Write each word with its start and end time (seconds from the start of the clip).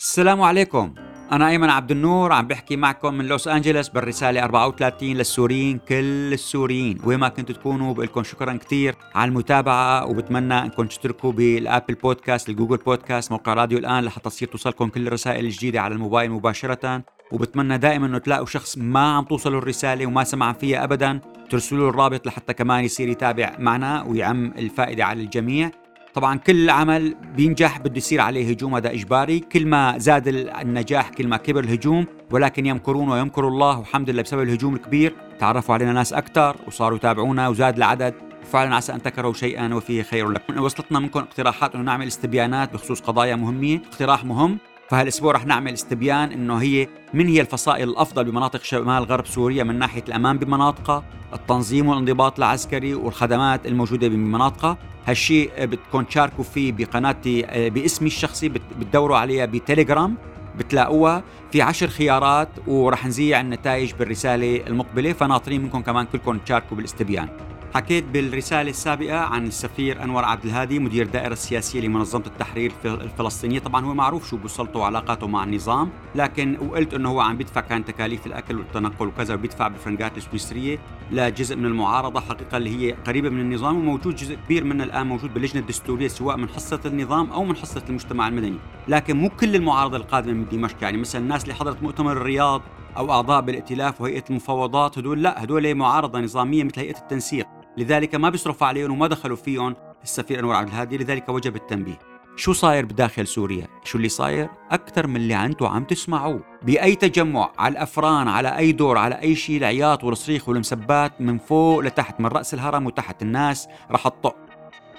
السلام 0.00 0.42
عليكم. 0.42 0.94
أنا 1.32 1.48
أيمن 1.48 1.70
عبد 1.70 1.90
النور 1.90 2.32
عم 2.32 2.46
بحكي 2.46 2.76
معكم 2.76 3.14
من 3.14 3.26
لوس 3.26 3.48
أنجلوس 3.48 3.88
بالرسالة 3.88 4.44
34 4.44 5.16
للسوريين 5.16 5.78
كل 5.78 6.32
السوريين. 6.32 6.98
وين 7.04 7.18
ما 7.18 7.28
كنتوا 7.28 7.54
تكونوا 7.54 7.94
بقول 7.94 8.06
لكم 8.06 8.22
شكرا 8.22 8.52
كثير 8.52 8.94
على 9.14 9.28
المتابعة 9.28 10.06
وبتمنى 10.06 10.58
أنكم 10.58 10.86
تشتركوا 10.86 11.32
بالأبل 11.32 11.94
بودكاست 11.94 12.48
الجوجل 12.48 12.76
بودكاست 12.76 13.32
موقع 13.32 13.54
راديو 13.54 13.78
الآن 13.78 14.04
لحتى 14.04 14.30
تصير 14.30 14.48
توصلكم 14.48 14.88
كل 14.88 15.06
الرسائل 15.06 15.44
الجديدة 15.44 15.80
على 15.80 15.94
الموبايل 15.94 16.30
مباشرة. 16.30 17.02
وبتمنى 17.32 17.78
دائما 17.78 18.06
إنه 18.06 18.18
تلاقوا 18.18 18.46
شخص 18.46 18.78
ما 18.78 19.16
عم 19.16 19.24
توصله 19.24 19.58
الرسالة 19.58 20.06
وما 20.06 20.24
سمع 20.24 20.52
فيها 20.52 20.84
ابدا 20.84 21.20
ترسلوا 21.50 21.80
له 21.80 21.88
الرابط 21.88 22.26
لحتى 22.26 22.54
كمان 22.54 22.84
يصير 22.84 23.08
يتابع 23.08 23.56
معنا 23.58 24.02
ويعم 24.02 24.52
الفائدة 24.58 25.04
على 25.04 25.22
الجميع. 25.22 25.70
طبعا 26.14 26.38
كل 26.38 26.70
عمل 26.70 27.16
بينجح 27.36 27.78
بده 27.78 27.96
يصير 27.96 28.20
عليه 28.20 28.50
هجوم 28.50 28.74
هذا 28.74 28.92
إجباري. 28.92 29.40
كل 29.40 29.66
ما 29.66 29.98
زاد 29.98 30.28
النجاح 30.28 31.08
كل 31.10 31.28
ما 31.28 31.36
كبر 31.36 31.64
الهجوم. 31.64 32.06
ولكن 32.30 32.66
يمكرون 32.66 33.08
ويمكر 33.08 33.48
الله 33.48 33.78
والحمد 33.78 34.10
لله 34.10 34.22
بسبب 34.22 34.42
الهجوم 34.42 34.74
الكبير 34.74 35.14
تعرفوا 35.38 35.74
علينا 35.74 35.92
ناس 35.92 36.12
أكثر 36.12 36.56
وصاروا 36.66 36.96
يتابعونا 36.96 37.48
وزاد 37.48 37.76
العدد. 37.76 38.14
فعلا 38.52 38.76
عسى 38.76 38.92
أن 38.92 39.02
تكرهوا 39.02 39.32
شيئا 39.32 39.74
وفيه 39.74 40.02
خير 40.02 40.30
لكم. 40.30 40.60
وصلتنا 40.60 40.98
منكم 40.98 41.20
اقتراحات 41.20 41.74
إنه 41.74 41.84
نعمل 41.84 42.06
استبيانات 42.06 42.72
بخصوص 42.72 43.00
قضايا 43.00 43.36
مهمة. 43.36 43.80
اقتراح 43.92 44.24
مهم. 44.24 44.58
فهالأسبوع 44.90 45.32
رح 45.32 45.46
نعمل 45.46 45.72
استبيان 45.72 46.32
إنه 46.32 46.56
هي 46.56 46.88
من 47.14 47.28
هي 47.28 47.40
الفصائل 47.40 47.88
الأفضل 47.88 48.24
بمناطق 48.24 48.62
شمال 48.62 49.04
غرب 49.04 49.26
سوريا 49.26 49.64
من 49.64 49.78
ناحية 49.78 50.04
الأمان 50.08 50.38
بمناطقها، 50.38 51.04
التنظيم 51.34 51.88
والانضباط 51.88 52.38
العسكري 52.38 52.94
والخدمات 52.94 53.66
الموجودة 53.66 54.08
بمناطقها، 54.08 54.76
هالشيء 55.06 55.50
بدكم 55.58 56.02
تشاركوا 56.02 56.44
فيه 56.44 56.72
بقناتي 56.72 57.46
آه، 57.46 57.68
باسمي 57.68 58.06
الشخصي 58.06 58.48
بتدوروا 58.48 59.16
عليها 59.16 59.46
بتليجرام 59.46 60.14
بتلاقوها 60.58 61.22
في 61.52 61.62
عشر 61.62 61.86
خيارات 61.86 62.48
ورح 62.66 63.06
نذيع 63.06 63.40
النتائج 63.40 63.92
بالرسالة 63.92 64.66
المقبلة 64.66 65.12
فناطرين 65.12 65.62
منكم 65.62 65.82
كمان 65.82 66.06
كلكم 66.06 66.38
تشاركوا 66.38 66.76
بالاستبيان. 66.76 67.28
حكيت 67.74 68.04
بالرسالة 68.04 68.70
السابقة 68.70 69.18
عن 69.18 69.46
السفير 69.46 70.04
أنور 70.04 70.24
عبد 70.24 70.44
الهادي 70.44 70.78
مدير 70.78 71.06
الدائرة 71.06 71.32
السياسية 71.32 71.80
لمنظمة 71.80 72.26
التحرير 72.26 72.72
الفلسطينية. 72.84 73.58
طبعا 73.58 73.84
هو 73.84 73.94
معروف 73.94 74.30
شو 74.30 74.36
بوصلته 74.36 74.78
وعلاقاته 74.78 75.26
مع 75.26 75.44
النظام 75.44 75.90
لكن 76.14 76.56
وقلت 76.60 76.94
أنه 76.94 77.08
هو 77.08 77.20
عم 77.20 77.36
بيدفع 77.36 77.60
كان 77.60 77.84
تكاليف 77.84 78.26
الأكل 78.26 78.58
والتنقل 78.58 79.06
وكذا 79.06 79.34
وبيدفع 79.34 79.68
بالفرنجات 79.68 80.16
السويسرية 80.16 80.78
لجزء 81.10 81.56
من 81.56 81.66
المعارضة 81.66 82.20
حقيقة 82.20 82.56
اللي 82.56 82.70
هي 82.70 82.92
قريبة 82.92 83.28
من 83.28 83.40
النظام 83.40 83.76
وموجود 83.76 84.16
جزء 84.16 84.34
كبير 84.34 84.64
منها 84.64 84.86
الآن 84.86 85.06
موجود 85.06 85.34
باللجنة 85.34 85.60
الدستورية 85.60 86.08
سواء 86.08 86.36
من 86.36 86.48
حصة 86.48 86.80
النظام 86.86 87.30
أو 87.30 87.44
من 87.44 87.56
حصة 87.56 87.82
المجتمع 87.88 88.28
المدني. 88.28 88.58
لكن 88.88 89.16
مو 89.16 89.28
كل 89.28 89.56
المعارضة 89.56 89.96
القادمة 89.96 90.32
من 90.32 90.46
دمشق. 90.52 90.76
يعني 90.82 90.98
مثلا 90.98 91.22
الناس 91.22 91.42
اللي 91.42 91.54
حضرت 91.54 91.82
مؤتمر 91.82 92.12
الرياض 92.12 92.62
أو 92.96 93.12
أعضاء 93.12 93.40
بالائتلاف 93.40 94.00
وهيئة 94.00 94.24
المفاوضات 94.30 94.98
هدول 94.98 95.22
لا 95.22 95.44
هدول 95.44 95.74
معارضة 95.74 96.20
نظامية 96.20 96.64
مثل 96.64 96.80
هيئة 96.80 96.98
التنسيق. 96.98 97.46
لذلك 97.76 98.14
ما 98.14 98.30
بيصرفوا 98.30 98.66
عليهم 98.66 98.90
وما 98.90 99.06
دخلوا 99.06 99.36
فيهم 99.36 99.76
السفير 100.02 100.38
أنور 100.38 100.54
عبد 100.54 100.68
الهادي 100.68 100.98
لذلك 100.98 101.28
وجب 101.28 101.56
التنبيه. 101.56 101.98
شو 102.36 102.52
صاير 102.52 102.84
بداخل 102.84 103.26
سوريا؟ 103.26 103.66
شو 103.84 103.98
اللي 103.98 104.08
صاير؟ 104.08 104.48
أكثر 104.70 105.06
من 105.06 105.16
اللي 105.16 105.44
أنتم 105.44 105.66
عم 105.66 105.84
تسمعوه. 105.84 106.44
بأي 106.62 106.94
تجمع 106.94 107.52
على 107.58 107.72
الأفران 107.72 108.28
على 108.28 108.58
أي 108.58 108.72
دور 108.72 108.98
على 108.98 109.14
أي 109.14 109.34
شيء 109.34 109.56
العياط 109.56 110.04
والصريخ 110.04 110.48
والمسبات 110.48 111.20
من 111.20 111.38
فوق 111.38 111.80
لتحت 111.80 112.20
من 112.20 112.26
رأس 112.26 112.54
الهرم 112.54 112.86
وتحت 112.86 113.22
الناس 113.22 113.68
رح 113.90 114.08
تطق 114.08 114.36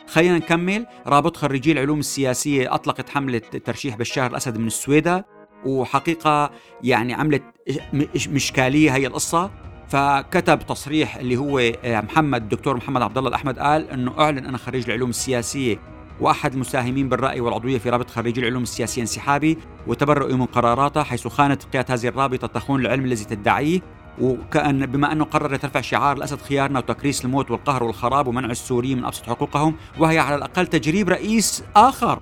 خلينا 0.08 0.38
نكمل. 0.38 0.86
رابط 1.08 1.38
خريجي 1.38 1.72
العلوم 1.72 2.00
السياسية 2.00 2.74
أطلقت 2.76 3.10
حملة 3.10 3.40
ترشيح 3.40 3.96
بشار 3.96 4.32
الأسد 4.32 4.58
من 4.58 4.68
السويدة 4.68 5.26
وحقيقة 5.66 6.52
يعني 6.84 7.14
عملت 7.14 7.44
مشكالية 8.28 8.96
هي 8.96 9.08
القصة. 9.08 9.52
فكتب 9.92 10.60
تصريح 10.60 11.16
اللي 11.16 11.38
هو 11.38 11.60
آه، 11.60 12.02
محمد 12.02 12.42
الدكتور 12.42 12.78
محمد 12.78 13.02
عبد 13.02 13.18
الله 13.18 13.30
الأحمد 13.30 13.60
قال 13.60 13.90
إنه 13.90 14.14
أعلن 14.20 14.46
أنا 14.46 14.58
خريج 14.58 14.86
العلوم 14.86 15.10
السياسية 15.10 15.80
وأحد 16.20 16.54
المساهمين 16.54 17.10
بالرأي 17.10 17.40
والعضوية 17.40 17.78
في 17.78 17.90
رابطه 17.90 18.14
خريجي 18.14 18.42
العلوم 18.42 18.64
السياسية 18.64 19.02
انسحابي 19.02 19.58
وتبرؤوا 19.88 20.38
من 20.38 20.46
قراراتها 20.46 21.04
حيث 21.04 21.28
خانت 21.28 21.64
قيادة 21.64 21.94
هذه 21.94 22.08
الرابطة 22.08 22.48
تخون 22.48 22.82
العلم 22.82 23.06
الذي 23.06 23.26
تدعيه. 23.26 23.80
وكأن 24.22 24.86
بما 24.86 25.12
أنه 25.12 25.26
قررت 25.26 25.62
ترفع 25.62 25.82
شعار 25.82 26.18
الأسد 26.18 26.42
خيارنا 26.42 26.80
وتكريس 26.80 27.26
الموت 27.26 27.52
والقهر 27.52 27.84
والخراب 27.84 28.28
ومنع 28.28 28.50
السوريين 28.50 28.98
من 28.98 29.06
أبسط 29.06 29.30
حقوقهم 29.30 29.76
وهي 30.00 30.20
على 30.20 30.36
الأقل 30.36 30.68
تجريب 30.68 31.10
رئيس 31.10 31.64
آخر. 31.76 32.20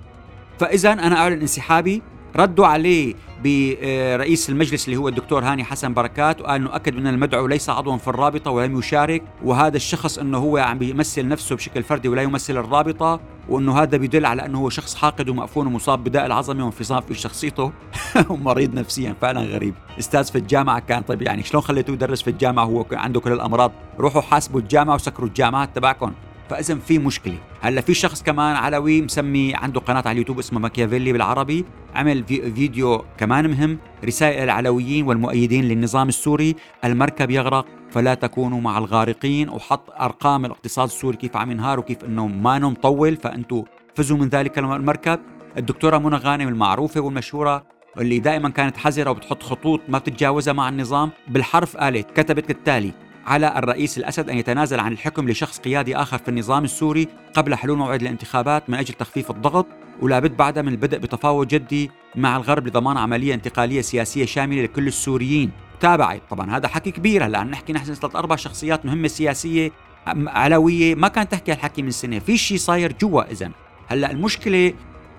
فإذا 0.58 0.92
أنا 0.92 1.16
أعلن 1.16 1.40
انسحابي 1.40 2.02
ردوا 2.36 2.66
عليه 2.66 3.14
برئيس 3.44 4.50
المجلس 4.50 4.88
اللي 4.88 4.96
هو 4.96 5.08
الدكتور 5.08 5.44
هاني 5.44 5.64
حسن 5.64 5.94
بركات 5.94 6.40
وقال 6.40 6.60
إنه 6.60 6.76
أكد 6.76 6.96
إن 6.96 7.06
المدعو 7.06 7.46
ليس 7.46 7.70
عضوا 7.70 7.96
في 7.96 8.08
الرابطة 8.08 8.50
ولم 8.50 8.78
يشارك 8.78 9.22
وهذا 9.44 9.76
الشخص 9.76 10.18
إنه 10.18 10.38
هو 10.38 10.56
عم 10.56 10.78
بيمثل 10.78 11.28
نفسه 11.28 11.56
بشكل 11.56 11.82
فردي 11.82 12.08
ولا 12.08 12.22
يمثل 12.22 12.56
الرابطة 12.56 13.20
وإنه 13.48 13.78
هذا 13.78 13.96
بيدل 13.96 14.26
على 14.26 14.46
إنه 14.46 14.58
هو 14.58 14.68
شخص 14.68 14.94
حاقد 14.94 15.28
ومأفون 15.28 15.66
ومصاب 15.66 16.04
بداء 16.04 16.26
العظمة 16.26 16.64
وانفصام 16.64 17.00
في 17.00 17.14
شخصيته 17.14 17.72
ومريض 18.30 18.74
نفسيا 18.74 19.14
فعلا 19.20 19.40
غريب. 19.40 19.74
أستاذ 19.98 20.24
في 20.24 20.38
الجامعة 20.38 20.80
كان 20.80 21.02
طيب 21.02 21.22
يعني 21.22 21.42
شلون 21.42 21.62
خليته 21.62 21.92
يدرس 21.92 22.22
في 22.22 22.30
الجامعة؟ 22.30 22.66
وهو 22.66 22.84
عنده 22.92 23.20
كل 23.20 23.32
الأمراض. 23.32 23.72
روحوا 23.98 24.22
حاسبوا 24.22 24.60
الجامعة 24.60 24.94
وسكروا 24.94 25.28
الجامعات 25.28 25.76
تبعكم. 25.76 26.12
فاذا 26.50 26.74
في 26.74 26.98
مشكلة. 26.98 27.38
هلا 27.62 27.80
في 27.80 27.94
شخص 27.94 28.22
كمان 28.22 28.56
علوي 28.56 29.02
مسمي 29.02 29.54
عنده 29.54 29.80
قناة 29.80 30.02
على 30.06 30.10
اليوتيوب 30.10 30.38
اسمها 30.38 30.60
ماكيافيلي 30.62 31.12
بالعربي 31.12 31.64
عمل 31.94 32.24
في 32.24 32.52
فيديو 32.52 33.04
كمان 33.18 33.50
مهم 33.50 33.78
رسائل 34.04 34.44
العلويين 34.44 35.06
والمؤيدين 35.06 35.64
للنظام 35.64 36.08
السوري 36.08 36.56
المركب 36.84 37.30
يغرق 37.30 37.66
فلا 37.90 38.14
تكونوا 38.14 38.60
مع 38.60 38.78
الغارقين 38.78 39.48
وحط 39.48 39.90
أرقام 39.90 40.44
الاقتصاد 40.44 40.84
السوري 40.88 41.16
كيف 41.16 41.36
عم 41.36 41.50
ينهار 41.50 41.78
وكيف 41.78 42.04
إنه 42.04 42.26
ما 42.26 42.58
مطول 42.58 43.16
فانتم 43.16 43.64
فزوا 43.94 44.16
من 44.16 44.28
ذلك 44.28 44.58
المركب. 44.58 45.20
الدكتورة 45.56 45.98
منى 45.98 46.16
غانم 46.16 46.48
المعروفة 46.48 47.00
والمشهورة 47.00 47.64
اللي 47.98 48.18
دائما 48.18 48.48
كانت 48.48 48.76
حذرة 48.76 49.10
وبتحط 49.10 49.42
خطوط 49.42 49.80
ما 49.88 49.98
بتتجاوزها 49.98 50.52
مع 50.52 50.68
النظام 50.68 51.10
بالحرف 51.28 51.76
قالت 51.76 52.10
كتبت 52.10 52.46
كالتالي 52.46 52.92
على 53.30 53.58
الرئيس 53.58 53.98
الأسد 53.98 54.30
أن 54.30 54.38
يتنازل 54.38 54.80
عن 54.80 54.92
الحكم 54.92 55.28
لشخص 55.28 55.58
قيادي 55.58 55.96
آخر 55.96 56.18
في 56.18 56.28
النظام 56.28 56.64
السوري 56.64 57.08
قبل 57.34 57.54
حلول 57.54 57.78
موعد 57.78 58.02
الانتخابات 58.02 58.70
من 58.70 58.78
أجل 58.78 58.94
تخفيف 58.94 59.30
الضغط 59.30 59.66
ولا 60.02 60.18
بد 60.18 60.36
بعدها 60.36 60.62
من 60.62 60.72
البدء 60.72 60.98
بتفاوض 60.98 61.48
جدي 61.48 61.90
مع 62.16 62.36
الغرب 62.36 62.66
لضمان 62.66 62.96
عملية 62.96 63.34
انتقالية 63.34 63.80
سياسية 63.80 64.24
شاملة 64.24 64.62
لكل 64.62 64.86
السوريين. 64.86 65.50
تابعت 65.80 66.22
طبعا 66.30 66.56
هذا 66.56 66.68
حكي 66.68 66.90
كبير. 66.90 67.26
هلأ 67.26 67.44
نحكي 67.44 67.72
نحن 67.72 67.94
ثلاث 67.94 68.16
أربع 68.16 68.36
شخصيات 68.36 68.86
مهمة 68.86 69.08
سياسية 69.08 69.72
علوية. 70.06 70.94
ما 70.94 71.08
كانت 71.08 71.32
تحكي 71.32 71.52
هالحكي 71.52 71.82
من 71.82 71.90
سنة. 71.90 72.18
في 72.18 72.36
شيء 72.36 72.58
صاير 72.58 72.92
جوا 73.00 73.30
إذا. 73.30 73.50
هلأ 73.88 74.10
المشكلة 74.10 74.72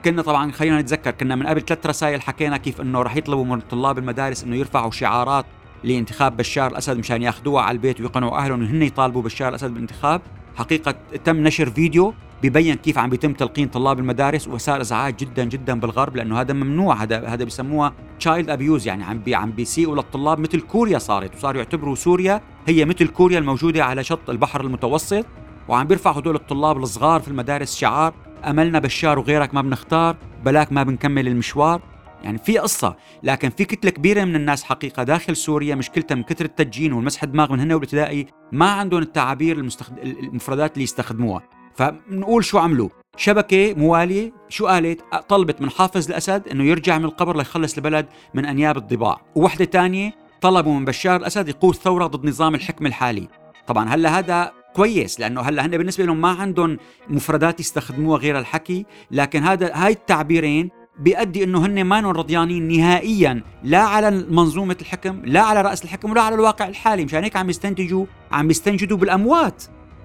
كنا 0.05 0.21
طبعا 0.21 0.51
خلينا 0.51 0.81
نتذكر 0.81 1.11
كنا 1.11 1.35
من 1.35 1.47
قبل 1.47 1.61
ثلاث 1.61 1.85
رسائل 1.85 2.21
حكينا 2.21 2.57
كيف 2.57 2.81
إنه 2.81 3.01
رح 3.01 3.16
يطلبوا 3.16 3.45
من 3.45 3.59
طلاب 3.59 3.97
المدارس 3.97 4.44
إنه 4.44 4.55
يرفعوا 4.55 4.91
شعارات 4.91 5.45
لانتخاب 5.84 6.38
بشار 6.38 6.72
الأسد 6.72 6.97
مشان 6.97 7.22
ياخذوها 7.22 7.64
على 7.64 7.75
البيت 7.75 8.02
ويقنعوا 8.02 8.38
أهلهم 8.38 8.64
هن 8.64 8.81
يطالبوا 8.81 9.22
بشار 9.22 9.50
الأسد 9.50 9.72
بالانتخاب. 9.72 10.22
حقيقة 10.56 10.96
تم 11.25 11.44
نشر 11.44 11.69
فيديو 11.69 12.14
ببين 12.44 12.75
كيف 12.75 12.97
عم 12.97 13.09
بيتم 13.09 13.34
تلقين 13.34 13.68
طلاب 13.68 14.00
المدارس 14.00 14.47
وصار 14.47 14.81
إزعاج 14.81 15.16
جدا 15.16 15.44
جدا 15.44 15.80
بالغرب 15.80 16.16
لأنه 16.16 16.42
هذا 16.42 16.53
ممنوع. 16.53 17.03
هذا 17.03 17.28
هذا 17.28 17.44
بسموها 17.44 17.94
child 18.19 18.50
abuse 18.50 18.88
يعني 18.88 19.03
عم 19.03 19.19
بي 19.19 19.36
عم 19.36 19.52
بيسيئوا 19.52 19.96
للطلاب 19.96 20.40
مثل 20.40 20.62
كوريا 20.62 21.00
صارت 21.00 21.36
وصاروا 21.36 21.62
يعتبروا 21.62 21.96
سوريا 21.96 22.42
هي 22.68 22.86
مثل 22.86 23.07
كوريا 23.07 23.39
الموجودة 23.39 23.86
على 23.86 24.04
شط 24.04 24.30
البحر 24.30 24.62
المتوسط. 24.62 25.25
وعم 25.68 25.88
بيرفع 25.88 26.12
هدول 26.12 26.36
الطلاب 26.36 26.77
الصغار 26.77 27.22
في 27.22 27.27
المدارس 27.27 27.75
شعار 27.75 28.13
أملنا 28.45 28.80
بشار 28.80 29.19
وغيرك 29.19 29.54
ما 29.54 29.62
بنختار 29.62 30.16
بلاك 30.45 30.72
ما 30.72 30.84
بنكمل 30.84 31.27
المشوار. 31.27 31.81
يعني 32.23 32.38
في 32.38 32.57
قصة 32.57 32.95
لكن 33.23 33.50
في 33.50 33.65
كتلة 33.65 33.91
كبيرة 33.91 34.23
من 34.23 34.35
الناس 34.35 34.63
حقيقة 34.63 35.03
داخل 35.03 35.35
سوريا 35.35 35.75
مشكلتها 35.75 36.15
من 36.15 36.23
كثر 36.23 36.45
التدجين 36.45 36.94
والمسح 36.94 37.25
دماغ 37.25 37.51
من 37.51 37.59
هنا 37.59 37.75
والابتدائي 37.75 38.27
ما 38.51 38.71
عندهم 38.71 39.01
التعابير 39.01 39.57
المستخد... 39.57 39.97
المفردات 39.97 40.73
اللي 40.73 40.83
يستخدموها. 40.83 41.44
فنقول 41.75 42.45
شو 42.45 42.57
عملوا؟ 42.57 42.89
شبكة 43.18 43.73
موالية 43.73 44.33
شو 44.50 44.68
قالت؟ 44.68 45.01
طلبت 45.29 45.62
من 45.62 45.69
حافظ 45.69 46.09
الأسد 46.09 46.47
أنه 46.47 46.63
يرجع 46.63 46.97
من 46.97 47.06
القبر 47.06 47.38
ليخلص 47.38 47.75
البلد 47.75 48.06
من 48.33 48.45
أنياب 48.45 48.77
الضباع. 48.77 49.21
ووحدة 49.35 49.65
تانية 49.65 50.13
طلبوا 50.41 50.74
من 50.74 50.85
بشار 50.85 51.15
الأسد 51.15 51.50
يقود 51.50 51.75
ثورة 51.75 52.07
ضد 52.07 52.25
نظام 52.25 52.56
الحكم 52.56 52.85
الحالي. 52.85 53.27
طبعا 53.67 53.89
هلأ 53.89 54.19
هذا 54.19 54.51
كويس 54.74 55.19
لأنه 55.19 55.41
هلأ 55.41 55.65
هن 55.65 55.77
بالنسبة 55.77 56.06
لهم 56.06 56.21
ما 56.21 56.29
عندهم 56.29 56.77
مفردات 57.09 57.59
يستخدموها 57.59 58.19
غير 58.19 58.39
الحكي 58.39 58.85
لكن 59.12 59.44
هذا 59.44 59.71
هاي 59.75 59.91
التعبيرين 59.91 60.69
بيؤدي 60.99 61.43
إنه 61.43 61.65
هن 61.65 61.83
ما 61.83 61.99
رضيانين 61.99 62.67
نهائيا 62.67 63.43
لا 63.63 63.79
على 63.79 64.11
منظومة 64.29 64.77
الحكم 64.81 65.21
لا 65.25 65.41
على 65.41 65.61
رأس 65.61 65.83
الحكم 65.83 66.11
ولا 66.11 66.21
على 66.21 66.35
الواقع 66.35 66.67
الحالي. 66.67 67.05
مشان 67.05 67.23
هيك 67.23 67.35
عم 67.35 67.49
يستنتجوا 67.49 68.05
عم 68.31 68.49
يستنجدوا 68.49 68.97
بالأموات. 68.97 69.63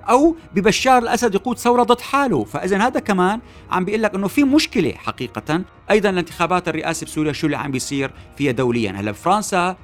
أو 0.08 0.36
ببشار 0.54 1.02
الأسد 1.02 1.34
يقود 1.34 1.58
ثورة 1.58 1.82
ضد 1.82 2.00
حاله. 2.00 2.44
فاذا 2.44 2.78
هذا 2.78 3.00
كمان 3.00 3.40
عم 3.70 3.84
بيقول 3.84 4.02
لك 4.02 4.14
إنه 4.14 4.28
في 4.28 4.44
مشكلة 4.44 4.92
حقيقة. 4.92 5.62
أيضا 5.90 6.10
الانتخابات 6.10 6.68
الرئاسة 6.68 7.04
بسوريا 7.04 7.32
شو 7.32 7.46
اللي 7.46 7.56
عم 7.56 7.70
بيصير 7.70 8.10
فيها 8.36 8.52
دوليا. 8.52 8.90
هلأ 8.90 9.12
فرنسا 9.12 9.76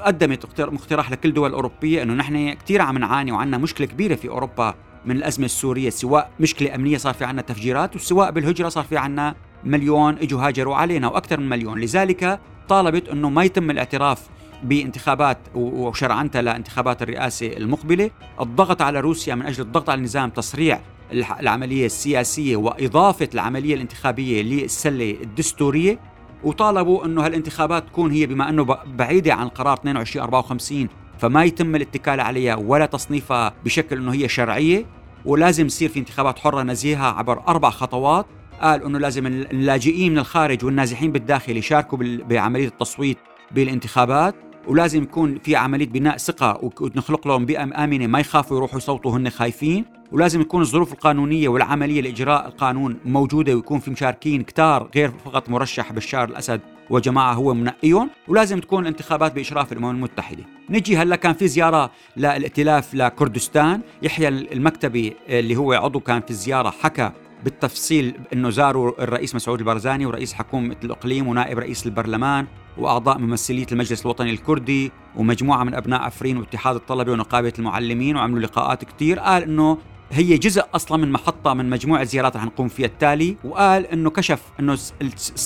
قدمت 0.00 0.60
مقترح 0.60 1.10
لكل 1.10 1.28
الدول 1.28 1.48
الاوروبيه 1.48 2.02
إنه 2.02 2.14
نحن 2.14 2.52
كثير 2.52 2.82
عم 2.82 2.98
نعاني 2.98 3.32
وعندنا 3.32 3.58
مشكلة 3.58 3.86
كبيرة 3.86 4.14
في 4.14 4.28
أوروبا 4.28 4.74
من 5.04 5.16
الأزمة 5.16 5.44
السورية 5.44 5.90
سواء 5.90 6.30
مشكلة 6.40 6.74
أمنية 6.74 6.96
صار 6.96 7.14
في 7.14 7.24
عنا 7.24 7.42
تفجيرات 7.42 7.96
وسواء 7.96 8.30
بالهجرة 8.30 8.68
صار 8.68 8.84
في 8.84 8.96
عنا 8.96 9.34
مليون 9.64 10.18
اجوا 10.18 10.46
هاجروا 10.46 10.76
علينا 10.76 11.08
وأكثر 11.08 11.40
من 11.40 11.48
مليون. 11.48 11.80
لذلك 11.80 12.40
طالبت 12.68 13.08
انه 13.08 13.30
ما 13.30 13.44
يتم 13.44 13.70
الاعتراف 13.70 14.28
بانتخابات 14.62 15.38
وشرعنتها 15.54 16.42
لانتخابات 16.42 17.02
الرئاسة 17.02 17.46
المقبلة. 17.46 18.10
الضغط 18.40 18.82
على 18.82 19.00
روسيا 19.00 19.34
من 19.34 19.46
أجل 19.46 19.62
الضغط 19.62 19.90
على 19.90 19.98
النظام 19.98 20.30
تسريع 20.30 20.80
العملية 21.12 21.86
السياسية 21.86 22.56
وإضافة 22.56 23.28
العملية 23.34 23.74
الانتخابية 23.74 24.42
للسلة 24.42 25.10
الدستورية. 25.22 25.98
وطالبوا 26.44 27.04
أنه 27.04 27.26
هالانتخابات 27.26 27.86
تكون 27.88 28.10
هي 28.10 28.26
بما 28.26 28.48
أنه 28.48 28.64
بعيدة 28.86 29.34
عن 29.34 29.48
قرار 29.48 29.78
2254 29.78 30.88
فما 31.18 31.44
يتم 31.44 31.76
الاتكال 31.76 32.20
عليها 32.20 32.56
ولا 32.56 32.86
تصنيفها 32.86 33.54
بشكل 33.64 33.96
أنه 33.96 34.12
هي 34.12 34.28
شرعية. 34.28 34.86
ولازم 35.24 35.66
يصير 35.66 35.88
في 35.88 35.98
انتخابات 35.98 36.38
حرة 36.38 36.62
نزيهة 36.62 37.18
عبر 37.18 37.42
أربع 37.48 37.70
خطوات. 37.70 38.26
قال 38.60 38.84
أنه 38.84 38.98
لازم 38.98 39.26
اللاجئين 39.26 40.12
من 40.12 40.18
الخارج 40.18 40.64
والنازحين 40.64 41.12
بالداخل 41.12 41.56
يشاركوا 41.56 41.98
بعملية 42.28 42.68
التصويت 42.68 43.18
بالانتخابات 43.50 44.34
ولازم 44.66 45.02
يكون 45.02 45.38
في 45.38 45.56
عملية 45.56 45.86
بناء 45.86 46.16
ثقة 46.16 46.72
ونخلق 46.80 47.28
لهم 47.28 47.46
بيئة 47.46 47.84
آمنة 47.84 48.06
ما 48.06 48.20
يخافوا 48.20 48.56
يروحوا 48.56 48.78
يصوتوا 48.78 49.16
هن 49.16 49.30
خايفين. 49.30 49.84
ولازم 50.12 50.42
تكون 50.42 50.62
الظروف 50.62 50.92
القانونية 50.92 51.48
والعملية 51.48 52.00
لإجراء 52.00 52.46
القانون 52.46 52.96
موجودة 53.04 53.54
ويكون 53.54 53.78
في 53.78 53.90
مشاركين 53.90 54.42
كتار 54.42 54.90
غير 54.94 55.12
فقط 55.24 55.48
مرشح 55.48 55.92
بشار 55.92 56.28
الأسد 56.28 56.60
وجماعة 56.90 57.34
هو 57.34 57.54
منقيهم. 57.54 58.10
ولازم 58.28 58.60
تكون 58.60 58.82
الانتخابات 58.82 59.34
بإشراف 59.34 59.72
الأمم 59.72 59.90
المتحدة. 59.90 60.44
نجي 60.70 60.96
هلأ 60.96 61.16
كان 61.16 61.32
في 61.32 61.48
زيارة 61.48 61.90
للائتلاف 62.16 62.94
لكردستان. 62.94 63.80
يحيى 64.02 64.28
المكتبي 64.28 65.16
اللي 65.28 65.56
هو 65.56 65.72
عضو 65.72 66.00
كان 66.00 66.20
في 66.20 66.30
الزيارة 66.30 66.70
حكى 66.70 67.10
بالتفصيل 67.44 68.14
إنه 68.32 68.50
زاروا 68.50 69.02
الرئيس 69.02 69.34
مسعود 69.34 69.58
البرزاني 69.58 70.06
ورئيس 70.06 70.34
حكومة 70.34 70.76
الإقليم 70.84 71.28
ونائب 71.28 71.58
رئيس 71.58 71.86
البرلمان 71.86 72.46
وأعضاء 72.78 73.18
ممثليه 73.18 73.66
المجلس 73.72 74.02
الوطني 74.02 74.30
الكردي 74.30 74.92
ومجموعة 75.16 75.64
من 75.64 75.74
أبناء 75.74 76.00
عفرين 76.02 76.36
واتحاد 76.36 76.76
الطلبة 76.76 77.12
ونقابة 77.12 77.52
المعلمين 77.58 78.16
وعملوا 78.16 78.40
لقاءات 78.40 78.84
كثير 78.84 79.18
قال 79.18 79.42
إنه 79.42 79.78
هي 80.12 80.38
جزء 80.38 80.62
أصلا 80.74 80.98
من 80.98 81.12
محطة 81.12 81.54
من 81.54 81.70
مجموعة 81.70 82.04
زيارات 82.04 82.36
رح 82.36 82.44
نقوم 82.44 82.68
فيها 82.68 82.86
التالي 82.86 83.36
وقال 83.44 83.86
إنه 83.86 84.10
كشف 84.10 84.42
إنه 84.60 84.78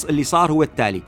اللي 0.08 0.24
صار 0.24 0.52
هو 0.52 0.62
التالي. 0.62 1.02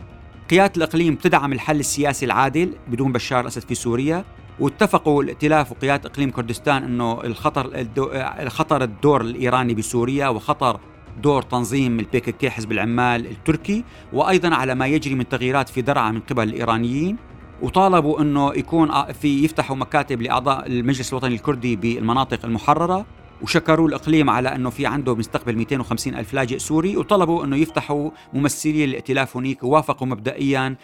قيادة 0.51 0.73
الإقليم 0.77 1.15
تدعم 1.15 1.53
الحل 1.53 1.81
السياسي 1.81 2.27
العادل 2.27 2.75
بدون 2.89 3.13
بشار 3.13 3.41
الأسد 3.41 3.63
في 3.63 3.75
سوريا. 3.75 4.25
واتفقوا 4.61 5.23
الائتلاف 5.23 5.73
وقيادة 5.73 6.11
إقليم 6.11 6.31
كردستان 6.31 6.83
إنه 6.83 7.25
الخطر 7.25 7.75
الدو... 7.75 8.11
خطر 8.49 8.83
الدور 8.83 9.21
الإيراني 9.21 9.75
بسوريا 9.75 10.29
وخطر 10.29 10.81
دور 11.23 11.43
تنظيم 11.43 12.01
البيكيكي 12.01 12.51
حزب 12.51 12.73
العمال 12.73 13.27
التركي 13.27 13.85
وأيضا 14.13 14.55
على 14.55 14.75
ما 14.75 14.87
يجري 14.87 15.15
من 15.15 15.29
تغييرات 15.29 15.69
في 15.69 15.83
درعا 15.83 16.11
من 16.11 16.21
قبل 16.21 16.49
الإيرانيين 16.49 17.17
وطالبوا 17.63 18.21
إنه 18.21 18.55
يكون 18.55 19.13
في 19.13 19.45
يفتحوا 19.45 19.77
مكاتب 19.77 20.23
لأعضاء 20.23 20.67
المجلس 20.67 21.13
الوطني 21.13 21.35
الكردي 21.35 21.77
بالمناطق 21.77 22.45
المحررة 22.45 23.07
وشكروا 23.43 23.89
الإقليم 23.89 24.31
على 24.31 24.55
إنه 24.55 24.71
في 24.71 24.87
عنده 24.87 25.15
مستقبل 25.15 25.57
250 25.57 26.15
ألف 26.15 26.35
لاجئ 26.35 26.59
سوري 26.59 26.97
وطلبوا 26.97 27.45
إنه 27.45 27.57
يفتحوا 27.57 28.11
ممثلي 28.33 28.85
الائتلاف 28.85 29.37
هنيك 29.37 29.63
ووافقوا 29.63 30.07
مبدئيا 30.07 30.77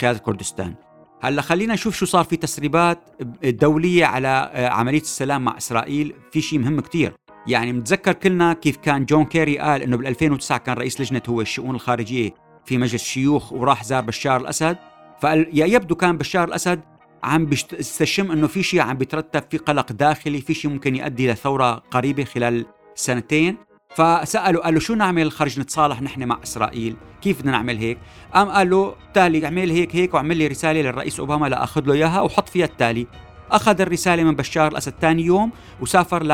قيادة 0.00 0.18
كردستان. 0.18 0.74
هلا 1.20 1.42
خلينا 1.42 1.74
نشوف 1.74 1.96
شو 1.96 2.06
صار 2.06 2.24
في 2.24 2.36
تسريبات 2.36 2.98
دوليه 3.44 4.04
على 4.04 4.50
آه، 4.52 4.68
عملية 4.68 5.00
السلام 5.00 5.44
مع 5.44 5.56
إسرائيل. 5.56 6.14
في 6.32 6.40
شيء 6.40 6.58
مهم 6.58 6.80
كتير. 6.80 7.12
يعني 7.46 7.72
متذكر 7.72 8.12
كلنا 8.12 8.52
كيف 8.52 8.76
كان 8.76 9.04
جون 9.04 9.24
كيري 9.24 9.58
قال 9.58 9.82
إنه 9.82 9.96
بال 9.96 10.06
2009 10.06 10.58
كان 10.58 10.76
رئيس 10.76 11.00
لجنة 11.00 11.22
هو 11.28 11.40
الشؤون 11.40 11.74
الخارجية 11.74 12.34
في 12.64 12.78
مجلس 12.78 12.94
الشيوخ 12.94 13.52
وراح 13.52 13.84
زار 13.84 14.00
بشار 14.00 14.40
الأسد. 14.40 14.76
فقال 15.20 15.48
يا 15.52 15.66
يبدو 15.66 15.94
كان 15.94 16.18
بشار 16.18 16.48
الأسد 16.48 16.80
عم 17.22 17.46
بيستشم 17.46 18.32
إنه 18.32 18.46
في 18.46 18.62
شيء 18.62 18.80
عم 18.80 18.96
بيترتب 18.96 19.42
في 19.50 19.58
قلق 19.58 19.92
داخلي 19.92 20.40
في 20.40 20.54
شيء 20.54 20.70
ممكن 20.70 20.96
يؤدي 20.96 21.32
لثورة 21.32 21.74
قريبة 21.74 22.24
خلال 22.24 22.66
سنتين. 22.94 23.56
فسألوا 23.98 24.64
قالوا 24.64 24.80
شو 24.80 24.94
نعمل 24.94 25.32
خرج 25.32 25.60
نتصالح 25.60 26.02
نحن 26.02 26.24
مع 26.24 26.38
إسرائيل؟ 26.44 26.96
كيف 27.22 27.40
بدنا 27.40 27.52
نعمل 27.52 27.76
هيك؟ 27.78 27.98
قام 28.34 28.48
قال 28.48 28.70
له 28.70 28.94
تالي 29.14 29.44
اعمل 29.44 29.70
هيك 29.70 29.96
هيك 29.96 30.14
واعمل 30.14 30.36
لي 30.36 30.46
رسالة 30.46 30.80
للرئيس 30.80 31.20
أوباما 31.20 31.46
لأخذ 31.46 31.86
له 31.86 31.94
إياها 31.94 32.20
وحط 32.20 32.48
فيها 32.48 32.64
التالي. 32.64 33.06
أخذ 33.50 33.80
الرسالة 33.80 34.24
من 34.24 34.34
بشار 34.34 34.72
الأسد 34.72 34.94
ثاني 35.00 35.22
يوم 35.22 35.50
وسافر 35.80 36.22
ل... 36.22 36.28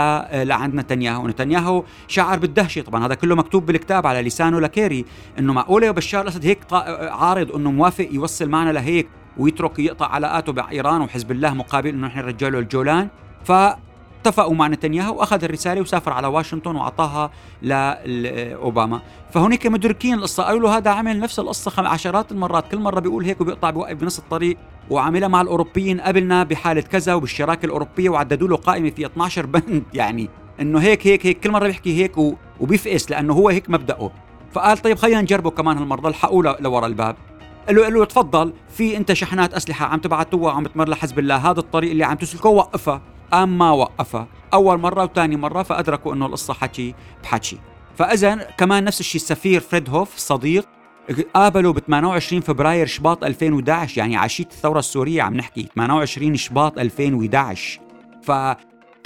لعند 0.49 0.75
نتنياهو. 0.75 1.25
ونتنياهو 1.25 1.85
شعر 2.09 2.39
بالدهشة 2.39 2.83
طبعا 2.83 3.07
هذا 3.07 3.15
كله 3.15 3.35
مكتوب 3.35 3.67
بالكتاب 3.67 4.07
على 4.07 4.23
لسانه 4.23 4.61
لكيري 4.61 5.05
إنه 5.39 5.53
معقوله 5.53 5.91
بشار 5.91 6.23
الأسد 6.23 6.47
هيك 6.47 6.59
عارض 7.13 7.53
إنه 7.53 7.71
موافق 7.71 8.09
يوصل 8.11 8.49
معنا 8.49 8.71
لهيك 8.71 9.09
ويترك 9.37 9.79
يقطع 9.79 10.07
علاقاته 10.07 10.53
مع 10.53 10.71
ايران 10.71 11.01
وحزب 11.01 11.31
الله 11.31 11.55
مقابل 11.55 11.89
إنه 11.89 12.07
نحن 12.07 12.19
نرجع 12.19 12.49
له 12.49 12.59
الجولان؟ 12.59 13.09
ف 13.45 13.53
اتفقوا 14.25 14.55
مع 14.55 14.69
نتنياهو 14.69 15.19
واخذ 15.19 15.45
الرسالة 15.45 15.81
وسافر 15.81 16.13
على 16.13 16.27
واشنطن 16.27 16.77
وأعطاها 16.77 17.31
لأوباما. 17.63 19.01
فهناك 19.31 19.67
مدركين 19.67 20.15
القصة 20.15 20.43
قالوا 20.43 20.61
له 20.61 20.77
هذا 20.77 20.91
عمل 20.91 21.21
نفس 21.21 21.39
القصة 21.39 21.89
عشرات 21.89 22.33
المرات 22.33 22.71
كل 22.71 22.79
مرة 22.79 23.01
بيقول 23.01 23.25
هيك 23.25 23.41
وبيقطع 23.41 23.71
بيوقف 23.71 23.97
بنص 23.97 24.19
الطريق. 24.19 24.57
وعملها 24.91 25.29
مع 25.29 25.41
الأوروبيين 25.41 26.01
قبلنا 26.01 26.45
بحالة 26.45 26.81
كذا 26.81 27.15
وبالشراكة 27.15 27.67
الأوروبية 27.67 28.09
وعددوا 28.09 28.49
له 28.49 28.57
قائمة 28.57 28.91
فيها 28.91 29.07
12 29.07 29.47
بند. 29.47 29.83
يعني 29.95 30.29
إنه 30.61 30.79
هيك 30.79 31.07
هيك 31.07 31.27
هيك 31.27 31.41
كل 31.41 31.51
مرة 31.51 31.67
بيحكي 31.67 32.03
هيك 32.03 32.13
وبيفقس 32.61 33.11
لأنه 33.11 33.33
هو 33.33 33.49
هيك 33.49 33.71
مبدأه. 33.71 34.11
فقال 34.53 34.79
طيب 34.79 34.99
خلينا 34.99 35.21
نجربه 35.21 35.51
كمان 35.51 35.79
هالمرة 35.79 36.09
الحقوه 36.09 36.57
لورا 36.61 36.87
الباب. 36.87 37.17
قال 37.67 37.77
له 37.77 37.83
قال 37.83 37.95
له 37.95 38.05
تفضل 38.05 38.53
في 38.69 38.97
أنت 38.97 39.13
شحنات 39.13 39.55
أسلحة 39.55 39.87
عم 39.87 39.99
تبعتوها 39.99 40.53
وعم 40.53 40.67
تمر 40.67 40.89
لحزب 40.89 41.19
الله 41.19 41.37
هذا 41.37 41.61
الطريق 41.61 41.91
اللي 41.91 42.05
عم 42.05 42.17
تسلكه 42.17 42.49
وقفها 42.49 43.14
قام 43.35 43.59
ما 43.59 43.71
وقفها 43.71 44.27
أول 44.53 44.79
مرة 44.81 45.05
وثاني 45.05 45.37
مرة 45.37 45.63
فأدركوا 45.63 46.15
إنه 46.15 46.27
القصة 46.27 46.55
حكي 46.55 46.95
بحكي. 47.23 47.59
فاذا 47.97 48.35
كمان 48.35 48.85
نفس 48.85 49.01
الشيء 49.01 49.21
السفير 49.21 49.61
فريد 49.61 49.91
هوف 49.91 50.17
صديق 50.17 50.69
قابلوا 51.35 51.73
ب 51.73 51.79
28 51.79 52.41
فبراير 52.41 52.87
شباط 52.87 53.25
2011 53.25 53.99
يعني 53.99 54.17
عشيه 54.17 54.45
الثورة 54.45 54.79
السورية 54.79 55.23
عم 55.23 55.35
نحكي 55.35 55.69
28 55.75 56.37
شباط 56.37 56.79
2011 56.79 57.81
ف 58.23 58.31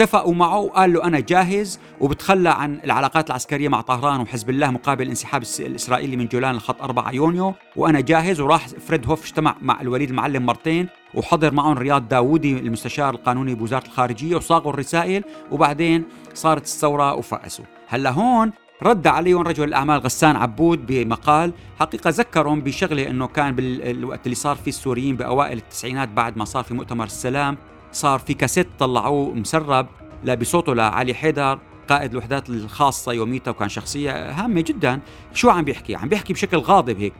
اتفقوا 0.00 0.34
معه 0.34 0.58
وقال 0.58 0.92
له 0.92 1.04
أنا 1.04 1.20
جاهز 1.20 1.80
وبتخلى 2.00 2.48
عن 2.48 2.80
العلاقات 2.84 3.30
العسكرية 3.30 3.68
مع 3.68 3.80
طهران 3.80 4.20
وحزب 4.20 4.50
الله 4.50 4.70
مقابل 4.70 5.02
الانسحاب 5.02 5.42
الإسرائيلي 5.60 6.16
من 6.16 6.26
جولان 6.26 6.54
لخط 6.56 6.82
4 6.82 7.12
يونيو 7.12 7.54
وأنا 7.76 8.00
جاهز. 8.00 8.40
وراح 8.40 8.68
فريد 8.68 9.06
هوف 9.06 9.24
اجتمع 9.24 9.56
مع 9.62 9.80
الوليد 9.80 10.10
المعلم 10.10 10.46
مرتين. 10.46 10.88
وحضر 11.14 11.54
معهم 11.54 11.78
رياض 11.78 12.08
داوودي 12.08 12.58
المستشار 12.58 13.14
القانوني 13.14 13.54
بوزارة 13.54 13.86
الخارجية 13.86 14.36
وصاغوا 14.36 14.72
الرسائل 14.72 15.24
وبعدين 15.50 16.04
صارت 16.34 16.64
الثورة 16.64 17.14
وفأسوا 17.14 17.64
هلا 17.88 18.10
هون 18.10 18.52
رد 18.82 19.06
عليهم 19.06 19.42
رجل 19.42 19.64
الأعمال 19.64 19.98
غسان 19.98 20.36
عبود 20.36 20.86
بمقال 20.86 21.52
حقيقة 21.80 22.10
ذكرهم 22.10 22.60
بشغلة 22.60 23.10
إنه 23.10 23.26
كان 23.26 23.54
بالوقت 23.54 24.26
اللي 24.26 24.34
صار 24.34 24.56
فيه 24.56 24.70
السوريين 24.70 25.16
بأوائل 25.16 25.58
التسعينات 25.58 26.08
بعد 26.08 26.36
ما 26.36 26.44
صار 26.44 26.64
في 26.64 26.74
مؤتمر 26.74 27.04
السلام 27.04 27.56
صار 27.92 28.18
في 28.18 28.34
كاسيت 28.34 28.68
طلعوه 28.78 29.34
مسرب 29.34 29.86
بصوته 30.24 30.74
لعلي 30.74 31.14
حيدر 31.14 31.58
قائد 31.88 32.10
الوحدات 32.10 32.50
الخاصة 32.50 33.12
يوميتها 33.12 33.50
وكان 33.50 33.68
شخصية 33.68 34.30
هامة 34.30 34.60
جدا. 34.60 35.00
شو 35.32 35.50
عم 35.50 35.64
بيحكي؟ 35.64 35.94
عم 35.94 36.08
بيحكي 36.08 36.32
بشكل 36.32 36.56
غاضب 36.56 36.98
هيك. 36.98 37.12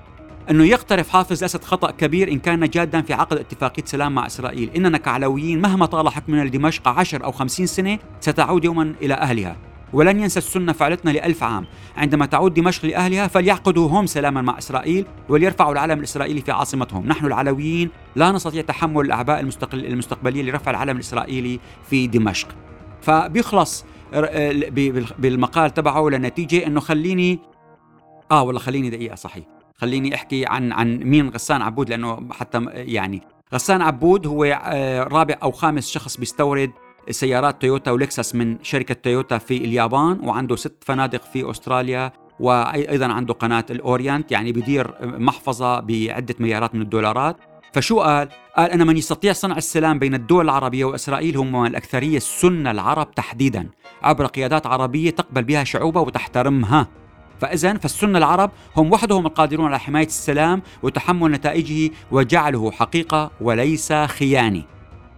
أنه 0.51 0.65
يقترف 0.65 1.09
حافظ 1.09 1.39
الاسد 1.39 1.65
خطأ 1.65 1.91
كبير 1.91 2.33
إن 2.33 2.39
كان 2.39 2.69
جادا 2.69 3.03
في 3.03 3.13
عقد 3.13 3.39
اتفاقية 3.39 3.85
سلام 3.85 4.15
مع 4.15 4.27
إسرائيل، 4.27 4.71
إننا 4.77 4.99
كعلويين 4.99 5.61
مهما 5.61 5.87
طال 5.87 6.09
حكمنا 6.09 6.45
لدمشق 6.45 6.89
عشر 6.89 7.25
أو 7.25 7.33
خمسين 7.33 7.67
سنة 7.67 7.99
ستعود 8.21 8.65
يوما 8.65 8.95
إلى 9.03 9.15
أهلها، 9.15 9.57
ولن 9.93 10.21
ينسى 10.21 10.39
السنة 10.39 10.73
فعلتنا 10.73 11.11
لألف 11.11 11.43
عام. 11.43 11.67
عندما 11.97 12.27
تعود 12.27 12.55
دمشق 12.55 12.87
لأهلها 12.87 13.27
فليعقدوا 13.27 13.89
هم 13.89 14.07
سلاما 14.07 14.43
مع 14.43 14.59
إسرائيل 14.59 15.07
وليرفعوا 15.29 15.73
العلم 15.73 15.99
الإسرائيلي 15.99 16.41
في 16.41 16.53
عاصمتهم. 16.53 17.07
نحن 17.07 17.27
العلويين 17.27 17.91
لا 18.17 18.33
نستطيع 18.33 18.63
تحمل 18.63 19.05
الأعباء 19.05 19.41
المستقل 19.41 19.87
المستقبلية 19.87 20.43
لرفع 20.43 20.71
العلم 20.71 20.97
الإسرائيلي 20.97 21.61
في 21.91 22.07
دمشق. 22.07 22.49
فبيخلص 23.03 23.85
بالمقال 25.19 25.75
تبعه 25.75 26.09
لنتيجة 26.09 26.67
أنه 26.67 26.81
خليني 26.81 27.39
آه 28.31 28.43
والله 28.43 28.61
خليني 28.61 28.91
دقيقة 28.91 29.15
صحيح. 29.15 29.45
خليني 29.81 30.15
أحكي 30.15 30.47
عن 30.47 30.73
عن 30.73 30.97
مين 30.97 31.29
غسان 31.29 31.63
عبود 31.63 31.91
لأنه 31.91 32.29
حتى 32.31 32.65
يعني 32.75 33.23
غسان 33.55 33.83
عبود 33.83 34.27
هو 34.27 34.45
آه، 34.45 35.03
رابع 35.03 35.35
أو 35.43 35.51
خامس 35.51 35.91
شخص 35.91 36.17
بيستورد 36.17 36.71
سيارات 37.11 37.61
تويوتا 37.61 37.91
ولكسس 37.91 38.35
من 38.35 38.57
شركة 38.63 38.95
تويوتا 38.95 39.39
في 39.39 39.57
اليابان 39.57 40.21
وعنده 40.23 40.57
ست 40.57 40.85
فنادق 40.85 41.23
في 41.23 41.51
أستراليا 41.51 42.13
وأيضا 42.41 43.07
عنده 43.07 43.35
قناة 43.35 43.65
الأورينت 43.71 44.33
يعني 44.33 44.53
بيدير 44.53 44.95
محفظة 45.03 45.81
بعدة 45.81 46.35
مليارات 46.39 46.75
من 46.75 46.83
الدولارات 46.83 47.37
فشو 47.73 48.01
قال؟ 48.01 48.29
قال 48.57 48.71
أن 48.71 48.87
من 48.87 48.97
يستطيع 48.97 49.33
صنع 49.33 49.57
السلام 49.57 49.99
بين 49.99 50.15
الدول 50.15 50.45
العربية 50.45 50.85
وإسرائيل 50.85 51.37
هم 51.37 51.67
الأكثرية 51.67 52.17
السنة 52.17 52.71
العرب 52.71 53.15
تحديدا 53.15 53.69
عبر 54.03 54.27
قيادات 54.27 54.67
عربية 54.67 55.11
تقبل 55.11 55.45
بها 55.45 55.65
شعوبها 55.65 56.03
وتحترمها 56.03 56.89
فإذا 57.41 57.75
فالسنة 57.75 58.19
العرب 58.19 58.51
هم 58.77 58.93
وحدهم 58.93 59.27
القادرون 59.27 59.67
على 59.67 59.79
حماية 59.79 60.07
السلام 60.07 60.63
وتحمل 60.83 61.31
نتائجه 61.31 61.91
وجعله 62.11 62.71
حقيقة 62.71 63.31
وليس 63.41 63.93
خيانة. 63.93 64.63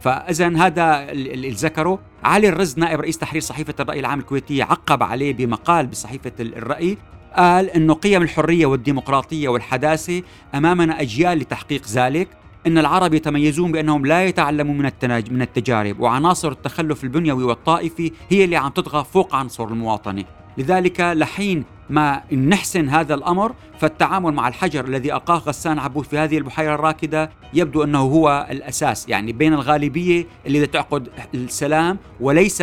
فاذا 0.00 0.56
هذا 0.56 1.10
اللي 1.12 1.50
ذكره 1.50 1.98
علي 2.24 2.48
الرز 2.48 2.78
نائب 2.78 3.00
رئيس 3.00 3.18
تحرير 3.18 3.42
صحيفة 3.42 3.74
الرأي 3.80 4.00
العام 4.00 4.18
الكويتية 4.18 4.64
عقب 4.64 5.02
عليه 5.02 5.32
بمقال 5.32 5.86
بصحيفة 5.86 6.32
الرأي 6.40 6.98
قال 7.36 7.70
انه 7.70 7.94
قيم 7.94 8.22
الحرية 8.22 8.66
والديمقراطية 8.66 9.48
والحداثة 9.48 10.22
أمامنا 10.54 11.00
أجيال 11.00 11.38
لتحقيق 11.38 11.86
ذلك 11.86 12.28
إن 12.66 12.78
العرب 12.78 13.14
يتميزون 13.14 13.72
بأنهم 13.72 14.06
لا 14.06 14.24
يتعلمون 14.24 14.76
من 14.76 14.92
من 15.30 15.42
التجارب 15.42 16.00
وعناصر 16.00 16.52
التخلف 16.52 17.04
البنيوي 17.04 17.44
والطائفي 17.44 18.12
هي 18.28 18.44
اللي 18.44 18.56
عم 18.56 18.70
تطغى 18.70 19.04
فوق 19.04 19.34
عنصر 19.34 19.64
المواطنة. 19.64 20.39
لذلك 20.58 21.00
لحين 21.00 21.64
ما 21.90 22.22
نحسن 22.32 22.88
هذا 22.88 23.14
الأمر 23.14 23.54
فالتعامل 23.78 24.32
مع 24.32 24.48
الحجر 24.48 24.84
الذي 24.84 25.12
ألقاه 25.12 25.38
غسان 25.38 25.78
عبود 25.78 26.04
في 26.04 26.18
هذه 26.18 26.38
البحيرة 26.38 26.74
الراكدة 26.74 27.30
يبدو 27.54 27.84
أنه 27.84 27.98
هو 27.98 28.46
الأساس 28.50 29.08
يعني 29.08 29.32
بين 29.32 29.52
الغالبية 29.52 30.26
اللي 30.46 30.66
تعقد 30.66 31.08
السلام 31.34 31.98
وليس 32.20 32.62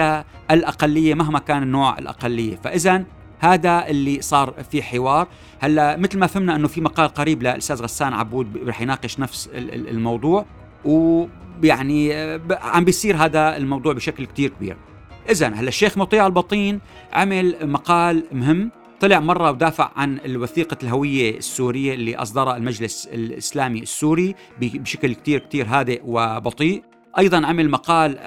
الأقلية 0.51 1.13
مهما 1.13 1.39
كان 1.39 1.63
النوع 1.63 1.97
الأقلية. 1.97 2.55
فاذا 2.63 3.03
هذا 3.39 3.87
اللي 3.87 4.21
صار 4.21 4.53
في 4.71 4.83
حوار. 4.83 5.27
هلأ 5.59 5.97
مثل 5.97 6.19
ما 6.19 6.27
فهمنا 6.27 6.55
أنه 6.55 6.67
في 6.67 6.81
مقال 6.81 7.07
قريب 7.07 7.41
للاستاذ 7.41 7.81
غسان 7.83 8.13
عبود 8.13 8.57
رح 8.67 8.81
يناقش 8.81 9.19
نفس 9.19 9.49
الموضوع 9.53 10.45
ويعني 10.85 12.13
عم 12.51 12.83
بيصير 12.85 13.17
هذا 13.17 13.57
الموضوع 13.57 13.93
بشكل 13.93 14.25
كتير 14.25 14.49
كبير. 14.49 14.77
اذا 15.29 15.47
هلا 15.47 15.67
الشيخ 15.67 15.97
مطيع 15.97 16.27
البطين 16.27 16.79
عمل 17.13 17.55
مقال 17.61 18.23
مهم. 18.31 18.71
طلع 18.99 19.19
مرة 19.19 19.51
ودافع 19.51 19.91
عن 19.95 20.19
الوثيقة 20.25 20.77
الهوية 20.83 21.37
السورية 21.37 21.93
اللي 21.93 22.15
أصدرها 22.15 22.57
المجلس 22.57 23.09
الإسلامي 23.13 23.79
السوري 23.79 24.35
بشكل 24.61 25.13
كتير 25.13 25.39
كتير 25.39 25.65
هادئ 25.69 26.01
وبطيء. 26.05 26.83
أيضا 27.17 27.45
عمل 27.45 27.69
مقال 27.69 28.17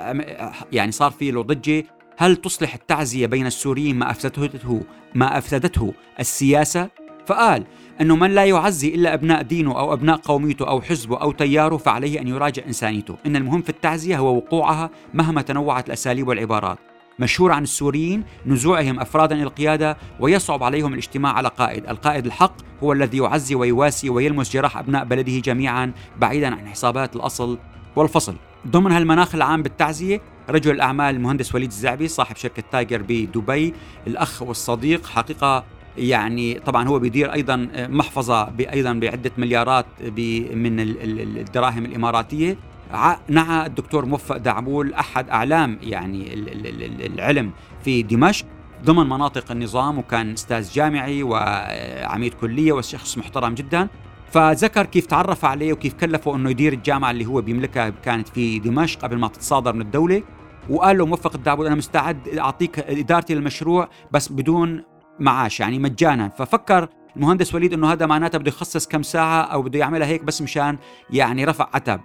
يعني 0.72 0.92
صار 0.92 1.10
فيه 1.10 1.32
له 1.32 1.42
ضجة. 1.42 1.84
هل 2.18 2.36
تصلح 2.36 2.74
التعزية 2.74 3.26
بين 3.26 3.46
السوريين 3.46 3.98
ما 3.98 4.10
أفسدته 4.10 4.82
ما 5.14 5.38
أفسدته 5.38 5.94
السياسة؟ 6.20 6.88
فقال 7.26 7.64
أنه 8.00 8.16
من 8.16 8.30
لا 8.30 8.44
يعزي 8.44 8.94
إلا 8.94 9.14
أبناء 9.14 9.42
دينه 9.42 9.78
أو 9.78 9.92
أبناء 9.92 10.16
قوميته 10.16 10.68
أو 10.68 10.80
حزبه 10.80 11.16
أو 11.16 11.32
تياره 11.32 11.76
فعليه 11.76 12.20
أن 12.20 12.28
يراجع 12.28 12.62
إنسانيته. 12.66 13.16
إن 13.26 13.36
المهم 13.36 13.62
في 13.62 13.68
التعزية 13.68 14.18
هو 14.18 14.36
وقوعها 14.36 14.90
مهما 15.14 15.42
تنوعت 15.42 15.86
الأساليب 15.86 16.28
والعبارات. 16.28 16.78
مشهور 17.18 17.52
عن 17.52 17.62
السوريين 17.62 18.24
نزوعهم 18.46 19.00
أفرادا 19.00 19.34
إلى 19.34 19.42
القيادة 19.42 19.96
ويصعب 20.20 20.62
عليهم 20.62 20.92
الاجتماع 20.92 21.32
على 21.32 21.48
قائد، 21.48 21.86
القائد 21.88 22.26
الحق 22.26 22.54
هو 22.82 22.92
الذي 22.92 23.18
يعزي 23.18 23.54
ويواسي 23.54 24.10
ويلمس 24.10 24.52
جراح 24.52 24.76
أبناء 24.76 25.04
بلده 25.04 25.38
جميعا 25.38 25.92
بعيدا 26.18 26.54
عن 26.54 26.68
حسابات 26.68 27.16
الأصل 27.16 27.58
والفصل. 27.96 28.36
ضمن 28.68 28.92
هالمناخ 28.92 29.34
العام 29.34 29.62
بالتعزية 29.62 30.20
رجل 30.48 30.70
الأعمال 30.70 31.14
المهندس 31.14 31.54
وليد 31.54 31.68
الزعبي 31.68 32.08
صاحب 32.08 32.36
شركة 32.36 32.62
تايجر 32.72 33.02
بدبي، 33.02 33.74
الأخ 34.06 34.42
والصديق 34.42 35.06
حقيقة 35.06 35.64
يعني 35.96 36.54
طبعا 36.54 36.88
هو 36.88 36.98
بيدير 36.98 37.32
أيضا 37.32 37.68
محفظة 37.76 38.52
أيضا 38.72 38.92
بعدة 38.92 39.30
مليارات 39.38 39.86
من 40.54 40.80
الدراهم 40.80 41.84
الإماراتية. 41.84 42.56
نعى 43.28 43.66
الدكتور 43.66 44.04
موفق 44.04 44.36
دعبول 44.36 44.94
أحد 44.94 45.30
أعلام 45.30 45.78
يعني 45.82 46.34
العلم 47.06 47.50
في 47.84 48.02
دمشق 48.02 48.46
ضمن 48.84 49.06
مناطق 49.06 49.50
النظام 49.50 49.98
وكان 49.98 50.32
أستاذ 50.32 50.72
جامعي 50.72 51.22
وعميد 51.22 52.34
كلية 52.34 52.72
وشخص 52.72 53.18
محترم 53.18 53.54
جدا. 53.54 53.88
فذكر 54.30 54.86
كيف 54.86 55.06
تعرف 55.06 55.44
عليه 55.44 55.72
وكيف 55.72 55.94
كلفه 55.94 56.36
إنه 56.36 56.50
يدير 56.50 56.72
الجامعة 56.72 57.10
اللي 57.10 57.26
هو 57.26 57.40
بيملكها 57.40 57.88
كانت 57.88 58.28
في 58.28 58.58
دمشق 58.58 59.00
قبل 59.00 59.18
ما 59.18 59.28
تتصادر 59.28 59.72
من 59.72 59.80
الدولة. 59.80 60.22
وقال 60.70 60.98
له 60.98 61.06
موفق 61.06 61.34
الدعبول 61.34 61.66
أنا 61.66 61.74
مستعد 61.74 62.28
أعطيك 62.28 62.78
إدارتي 62.78 63.34
للمشروع 63.34 63.88
بس 64.10 64.32
بدون 64.32 64.84
معاش 65.18 65.60
يعني 65.60 65.78
مجانا. 65.78 66.28
ففكر 66.28 66.88
المهندس 67.16 67.54
وليد 67.54 67.72
إنه 67.72 67.92
هذا 67.92 68.06
معناته 68.06 68.38
بده 68.38 68.48
يخصص 68.48 68.86
كم 68.86 69.02
ساعة 69.02 69.42
أو 69.42 69.62
بده 69.62 69.78
يعملها 69.78 70.08
هيك 70.08 70.24
بس 70.24 70.42
مشان 70.42 70.78
يعني 71.10 71.44
رفع 71.44 71.68
عتب. 71.74 72.00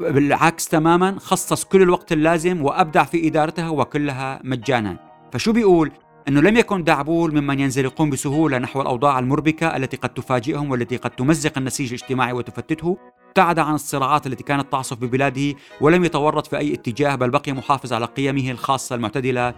بالعكس 0.00 0.68
تماما 0.68 1.16
خصص 1.18 1.64
كل 1.64 1.82
الوقت 1.82 2.12
اللازم 2.12 2.62
وأبدع 2.62 3.04
في 3.04 3.28
إدارتها 3.28 3.68
وكلها 3.68 4.40
مجانا. 4.44 4.96
فشو 5.32 5.52
بيقول؟ 5.52 5.92
إنه 6.28 6.40
لم 6.40 6.56
يكن 6.56 6.84
دعبول 6.84 7.40
ممن 7.40 7.60
ينزلقون 7.60 8.10
بسهولة 8.10 8.58
نحو 8.58 8.80
الأوضاع 8.80 9.18
المربكة 9.18 9.76
التي 9.76 9.96
قد 9.96 10.08
تفاجئهم 10.08 10.70
والتي 10.70 10.96
قد 10.96 11.10
تمزق 11.10 11.58
النسيج 11.58 11.94
الاجتماعي 11.94 12.32
وتفتته. 12.32 12.98
ابتعد 13.28 13.58
عن 13.58 13.74
الصراعات 13.74 14.26
التي 14.26 14.44
كانت 14.44 14.72
تعصف 14.72 14.96
ببلاده 14.98 15.54
ولم 15.80 16.04
يتورط 16.04 16.46
في 16.46 16.58
أي 16.58 16.74
اتجاه 16.74 17.14
بل 17.14 17.30
بقي 17.30 17.52
محافظ 17.52 17.92
على 17.92 18.06
قيمه 18.06 18.50
الخاصة 18.50 18.94
المعتدلة 18.94 19.54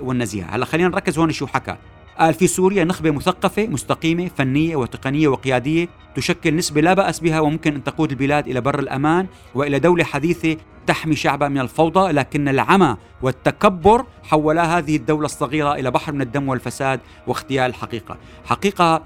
والنزيهة. 0.00 0.46
هلأ 0.46 0.64
خلينا 0.64 0.88
نركز 0.88 1.18
هون 1.18 1.30
شو 1.30 1.46
حكى. 1.46 1.76
قال 2.18 2.34
في 2.34 2.46
سوريا 2.46 2.84
نخبة 2.84 3.10
مثقفة 3.10 3.66
مستقيمة 3.66 4.30
فنية 4.36 4.76
وتقنية 4.76 5.28
وقيادية 5.28 5.88
تشكل 6.14 6.56
نسبة 6.56 6.80
لا 6.80 6.94
بأس 6.94 7.20
بها 7.20 7.40
وممكن 7.40 7.74
أن 7.74 7.84
تقود 7.84 8.10
البلاد 8.10 8.48
إلى 8.48 8.60
بر 8.60 8.78
الأمان 8.78 9.26
وإلى 9.54 9.78
دولة 9.78 10.04
حديثة 10.04 10.56
تحمي 10.86 11.16
شعبها 11.16 11.48
من 11.48 11.60
الفوضى 11.60 12.12
لكن 12.12 12.48
العمى 12.48 12.96
والتكبر 13.22 14.04
حولا 14.22 14.78
هذه 14.78 14.96
الدولة 14.96 15.24
الصغيرة 15.24 15.74
إلى 15.74 15.90
بحر 15.90 16.12
من 16.12 16.20
الدم 16.20 16.48
والفساد 16.48 17.00
واغتيال 17.26 17.70
الحقيقة 17.70 18.16
حقيقة 18.44 19.02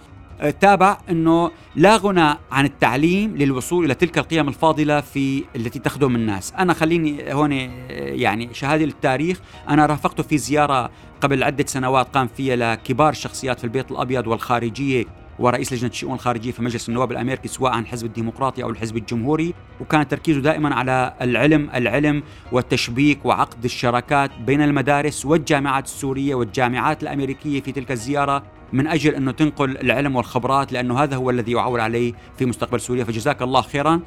تابع 0.60 0.98
إنه 1.10 1.50
لا 1.76 1.96
غنى 1.96 2.38
عن 2.50 2.64
التعليم 2.64 3.36
للوصول 3.36 3.84
إلى 3.84 3.94
تلك 3.94 4.18
القيم 4.18 4.48
الفاضلة 4.48 5.00
في 5.00 5.44
التي 5.56 5.78
تخدم 5.78 6.16
الناس، 6.16 6.52
أنا 6.58 6.72
خليني 6.72 7.34
هون 7.34 7.52
يعني 7.52 8.54
شهادة 8.54 8.84
للتاريخ، 8.84 9.40
أنا 9.68 9.86
رافقته 9.86 10.22
في 10.22 10.38
زيارة 10.38 10.90
قبل 11.20 11.42
عدة 11.42 11.64
سنوات 11.66 12.06
قام 12.14 12.26
فيها 12.36 12.56
لكبار 12.56 13.08
الشخصيات 13.08 13.58
في 13.58 13.64
البيت 13.64 13.90
الأبيض 13.90 14.26
والخارجية 14.26 15.04
ورئيس 15.38 15.72
لجنة 15.72 15.90
الشؤون 15.90 16.14
الخارجية 16.14 16.52
في 16.52 16.62
مجلس 16.62 16.88
النواب 16.88 17.12
الأمريكي 17.12 17.48
سواء 17.48 17.72
عن 17.72 17.82
الحزب 17.82 18.06
الديمقراطي 18.06 18.62
أو 18.62 18.70
الحزب 18.70 18.96
الجمهوري. 18.96 19.54
وكان 19.80 20.08
تركيزه 20.08 20.40
دائما 20.40 20.74
على 20.74 21.14
العلم 21.22 21.70
العلم 21.74 22.22
والتشبيك 22.52 23.26
وعقد 23.26 23.64
الشراكات 23.64 24.30
بين 24.46 24.62
المدارس 24.62 25.26
والجامعات 25.26 25.84
السورية 25.84 26.34
والجامعات 26.34 27.02
الأمريكية 27.02 27.60
في 27.60 27.72
تلك 27.72 27.92
الزيارة. 27.92 28.42
من 28.72 28.86
أجل 28.86 29.14
أنه 29.14 29.32
تنقل 29.32 29.78
العلم 29.78 30.16
والخبرات 30.16 30.72
لأنه 30.72 31.02
هذا 31.02 31.16
هو 31.16 31.30
الذي 31.30 31.52
يعول 31.52 31.80
عليه 31.80 32.12
في 32.38 32.46
مستقبل 32.46 32.80
سوريا. 32.80 33.04
فجزاك 33.04 33.42
الله 33.42 33.60
خيرا. 33.62 34.00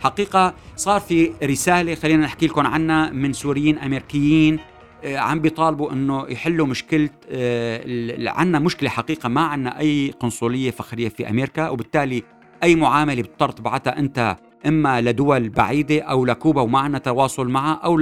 حقيقة 0.00 0.54
صار 0.76 1.00
في 1.00 1.32
رسالة 1.42 1.94
خلينا 1.94 2.24
نحكي 2.24 2.46
لكم 2.46 2.66
عنها 2.66 3.10
من 3.10 3.32
سوريين 3.32 3.78
أمريكيين 3.78 4.58
آه، 5.04 5.18
عم 5.18 5.40
بيطالبوا 5.40 5.92
أنه 5.92 6.26
يحلوا 6.28 6.66
مشكلة 6.66 7.10
آه، 7.30 8.28
عنا 8.28 8.58
مشكلة 8.58 8.88
حقيقة. 8.90 9.28
ما 9.28 9.40
عنا 9.40 9.78
أي 9.78 10.14
قنصلية 10.20 10.70
فخرية 10.70 11.08
في 11.08 11.30
أمريكا 11.30 11.68
وبالتالي 11.68 12.22
أي 12.62 12.74
معاملة 12.74 13.22
بتضطر 13.22 13.50
تبعتها 13.50 13.98
أنت 13.98 14.36
إما 14.66 15.00
لدول 15.00 15.48
بعيدة 15.48 16.00
أو 16.00 16.24
لكوبا 16.24 16.62
وما 16.62 16.78
عنا 16.78 16.98
تواصل 16.98 17.48
معها 17.48 17.74
أو 17.84 17.96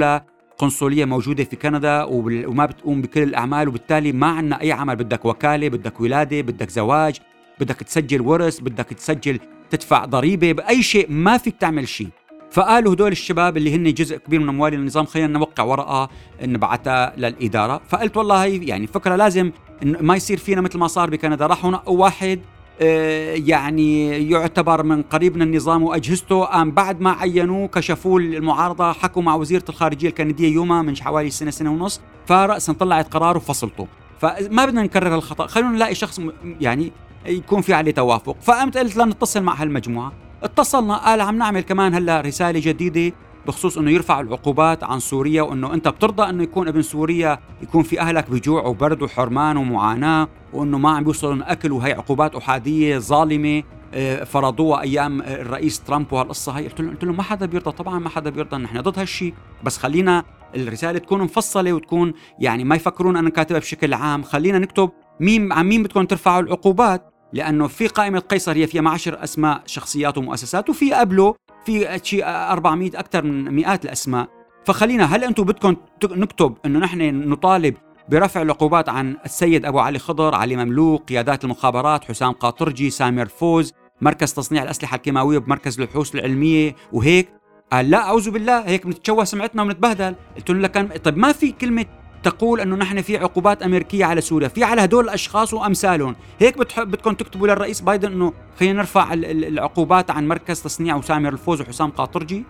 قنصلية 0.58 1.04
موجودة 1.04 1.44
في 1.44 1.56
كندا 1.56 2.04
وما 2.04 2.66
بتقوم 2.66 3.02
بكل 3.02 3.22
الأعمال 3.22 3.68
وبالتالي 3.68 4.12
ما 4.12 4.26
عندنا 4.26 4.60
أي 4.60 4.72
عمل. 4.72 4.96
بدك 4.96 5.24
وكالة 5.24 5.68
بدك 5.68 6.00
ولادة 6.00 6.40
بدك 6.40 6.70
زواج 6.70 7.20
بدك 7.60 7.76
تسجل 7.76 8.20
ورث 8.20 8.60
بدك 8.60 8.84
تسجل 8.84 9.40
تدفع 9.70 10.04
ضريبة 10.04 10.52
بأي 10.52 10.82
شيء 10.82 11.06
ما 11.10 11.38
فيك 11.38 11.56
تعمل 11.60 11.88
شيء. 11.88 12.08
فقالوا 12.50 12.94
هدول 12.94 13.12
الشباب 13.12 13.56
اللي 13.56 13.74
هن 13.74 13.94
جزء 13.94 14.16
كبير 14.16 14.40
من 14.40 14.48
أموال 14.48 14.74
النظام 14.74 15.04
خلينا 15.04 15.38
نوقع 15.38 15.64
ورقة 15.64 16.08
نبعثها 16.42 17.12
للإدارة. 17.16 17.80
فقلت 17.88 18.16
والله 18.16 18.44
هي 18.44 18.66
يعني 18.66 18.86
فكرة 18.86 19.16
لازم 19.16 19.50
ما 19.82 20.16
يصير 20.16 20.38
فينا 20.38 20.60
مثل 20.60 20.78
ما 20.78 20.86
صار 20.86 21.10
بكندا. 21.10 21.46
راحوا 21.46 21.70
نقوا 21.70 21.98
واحد 21.98 22.40
يعني 22.80 24.08
يعتبر 24.30 24.82
من 24.82 25.02
قريب 25.02 25.36
من 25.36 25.42
النظام 25.42 25.82
وأجهزته. 25.82 26.44
قام 26.44 26.70
بعد 26.70 27.00
ما 27.00 27.10
عينوه 27.10 27.68
كشفوه 27.68 28.20
المعارضه 28.20 28.92
حكوا 28.92 29.22
مع 29.22 29.34
وزيرة 29.34 29.64
الخارجية 29.68 30.08
الكندية 30.08 30.54
يوما 30.54 30.82
من 30.82 30.96
حوالي 30.96 31.30
سنة 31.30 31.50
سنة 31.50 31.72
ونص 31.72 32.00
فراسا 32.26 32.72
طلعت 32.72 33.14
قرار 33.14 33.36
وفصلته 33.36 33.86
فما 34.20 34.64
بدنا 34.64 34.82
نكرر 34.82 35.14
الخطا 35.14 35.46
خلونا 35.46 35.70
نلاقي 35.70 35.94
شخص 35.94 36.20
يعني 36.60 36.92
يكون 37.26 37.60
في 37.60 37.74
عليه 37.74 37.92
توافق. 37.92 38.36
فقمت 38.42 38.78
قلت 38.78 38.96
لنتصل 38.96 39.42
مع 39.42 39.62
هالمجموعة. 39.62 40.12
اتصلنا 40.42 40.96
قال 40.96 41.20
عم 41.20 41.38
نعمل 41.38 41.60
كمان 41.60 41.94
هلا 41.94 42.20
رسالة 42.20 42.60
جديدة. 42.60 43.16
بخصوص 43.46 43.78
إنه 43.78 43.90
يرفعوا 43.90 44.22
العقوبات 44.22 44.84
عن 44.84 45.00
سوريا 45.00 45.42
وإنه 45.42 45.74
أنت 45.74 45.88
بترضى 45.88 46.30
إنه 46.30 46.42
يكون 46.42 46.68
ابن 46.68 46.82
سوريا 46.82 47.38
يكون 47.62 47.82
في 47.82 48.00
أهلك 48.00 48.30
بجوع 48.30 48.66
وبرد 48.66 49.02
وحرمان 49.02 49.56
ومعاناة 49.56 50.28
وإنه 50.52 50.78
ما 50.78 50.90
عم 50.90 51.04
بيوصلوا 51.04 51.52
أكل 51.52 51.72
وهي 51.72 51.92
عقوبات 51.92 52.34
أحادية 52.34 52.98
ظالمة 52.98 53.62
آه، 53.94 54.24
فرضوها 54.24 54.82
أيام 54.82 55.22
الرئيس 55.22 55.80
ترامب 55.80 56.12
وهالقصة 56.12 56.52
هي 56.52 56.68
قلت 56.68 56.80
له 56.80 56.90
قلت 56.90 57.04
له 57.04 57.12
ما 57.12 57.22
حدا 57.22 57.46
بيرضى 57.46 57.72
طبعا 57.72 57.98
ما 57.98 58.08
حدا 58.08 58.30
بيرضى 58.30 58.56
نحن 58.56 58.80
ضد 58.80 58.98
هالشيء 58.98 59.34
بس 59.64 59.78
خلينا 59.78 60.24
الرسالة 60.56 60.98
تكون 60.98 61.22
مفصلة 61.22 61.72
وتكون 61.72 62.12
يعني 62.40 62.64
ما 62.64 62.76
يفكرون 62.76 63.16
أنا 63.16 63.30
كاتبها 63.30 63.58
بشكل 63.58 63.94
عام. 63.94 64.22
خلينا 64.22 64.58
نكتب 64.58 64.90
مين 65.20 65.52
عن 65.52 65.66
مين 65.66 65.82
بدكم 65.82 66.04
ترفعوا 66.04 66.40
العقوبات؟ 66.40 67.12
لأنه 67.32 67.66
في 67.66 67.86
قائمة 67.86 68.18
قيصر 68.18 68.56
هي 68.56 68.66
فيها 68.66 68.82
معشر 68.82 69.24
أسماء 69.24 69.62
شخصيات 69.66 70.18
ومؤسسات 70.18 70.70
وفي 70.70 70.92
قبله 70.92 71.34
في 71.66 72.00
شيء 72.02 72.24
400 72.26 72.90
أكثر 72.94 73.24
من 73.24 73.54
مئات 73.54 73.84
الأسماء. 73.84 74.28
فخلينا 74.64 75.04
هل 75.04 75.24
أنتم 75.24 75.44
بدكم 75.44 75.76
نكتب 76.04 76.56
إنه 76.66 76.78
نحن 76.78 77.28
نطالب 77.28 77.74
برفع 78.08 78.42
العقوبات 78.42 78.88
عن 78.88 79.16
السيد 79.24 79.64
أبو 79.64 79.78
علي 79.78 79.98
خضر، 79.98 80.34
علي 80.34 80.56
مملوك، 80.56 81.08
قيادات 81.08 81.44
المخابرات، 81.44 82.04
حسام 82.04 82.32
قاطرجي، 82.32 82.90
سامر 82.90 83.26
فوز، 83.26 83.72
مركز 84.00 84.34
تصنيع 84.34 84.62
الأسلحة 84.62 84.94
الكيماوية 84.94 85.38
بمركز 85.38 85.80
البحوث 85.80 86.14
العلمية 86.14 86.74
وهيك؟ 86.92 87.28
قال 87.72 87.90
لا 87.90 87.98
أعوذ 87.98 88.30
بالله 88.30 88.60
هيك 88.60 88.86
بنتشوه 88.86 89.24
سمعتنا 89.24 89.62
وبنتبهدل. 89.62 90.14
قلت 90.36 90.50
له 90.50 90.58
لكن 90.58 90.88
طيب 90.88 91.18
ما 91.18 91.32
في 91.32 91.52
كلمة 91.52 91.86
تقول 92.26 92.60
أنه 92.60 92.76
نحن 92.76 93.02
في 93.02 93.16
عقوبات 93.16 93.62
أمريكية 93.62 94.04
على 94.04 94.20
سوريا 94.20 94.48
في 94.48 94.64
على 94.64 94.84
هدول 94.84 95.04
الأشخاص 95.04 95.54
وأمثالهم. 95.54 96.16
هيك 96.40 96.58
بتحب 96.58 96.90
بدكم 96.90 97.14
تكتبوا 97.14 97.46
للرئيس 97.46 97.80
بايدن 97.80 98.12
أنه 98.12 98.32
خلينا 98.60 98.78
نرفع 98.78 99.12
العقوبات 99.12 100.10
عن 100.10 100.28
مركز 100.28 100.62
تصنيع 100.62 100.96
وسامر 100.96 101.32
الفوز 101.32 101.60
وحسام 101.60 101.90
قاطرجي. 101.90 102.44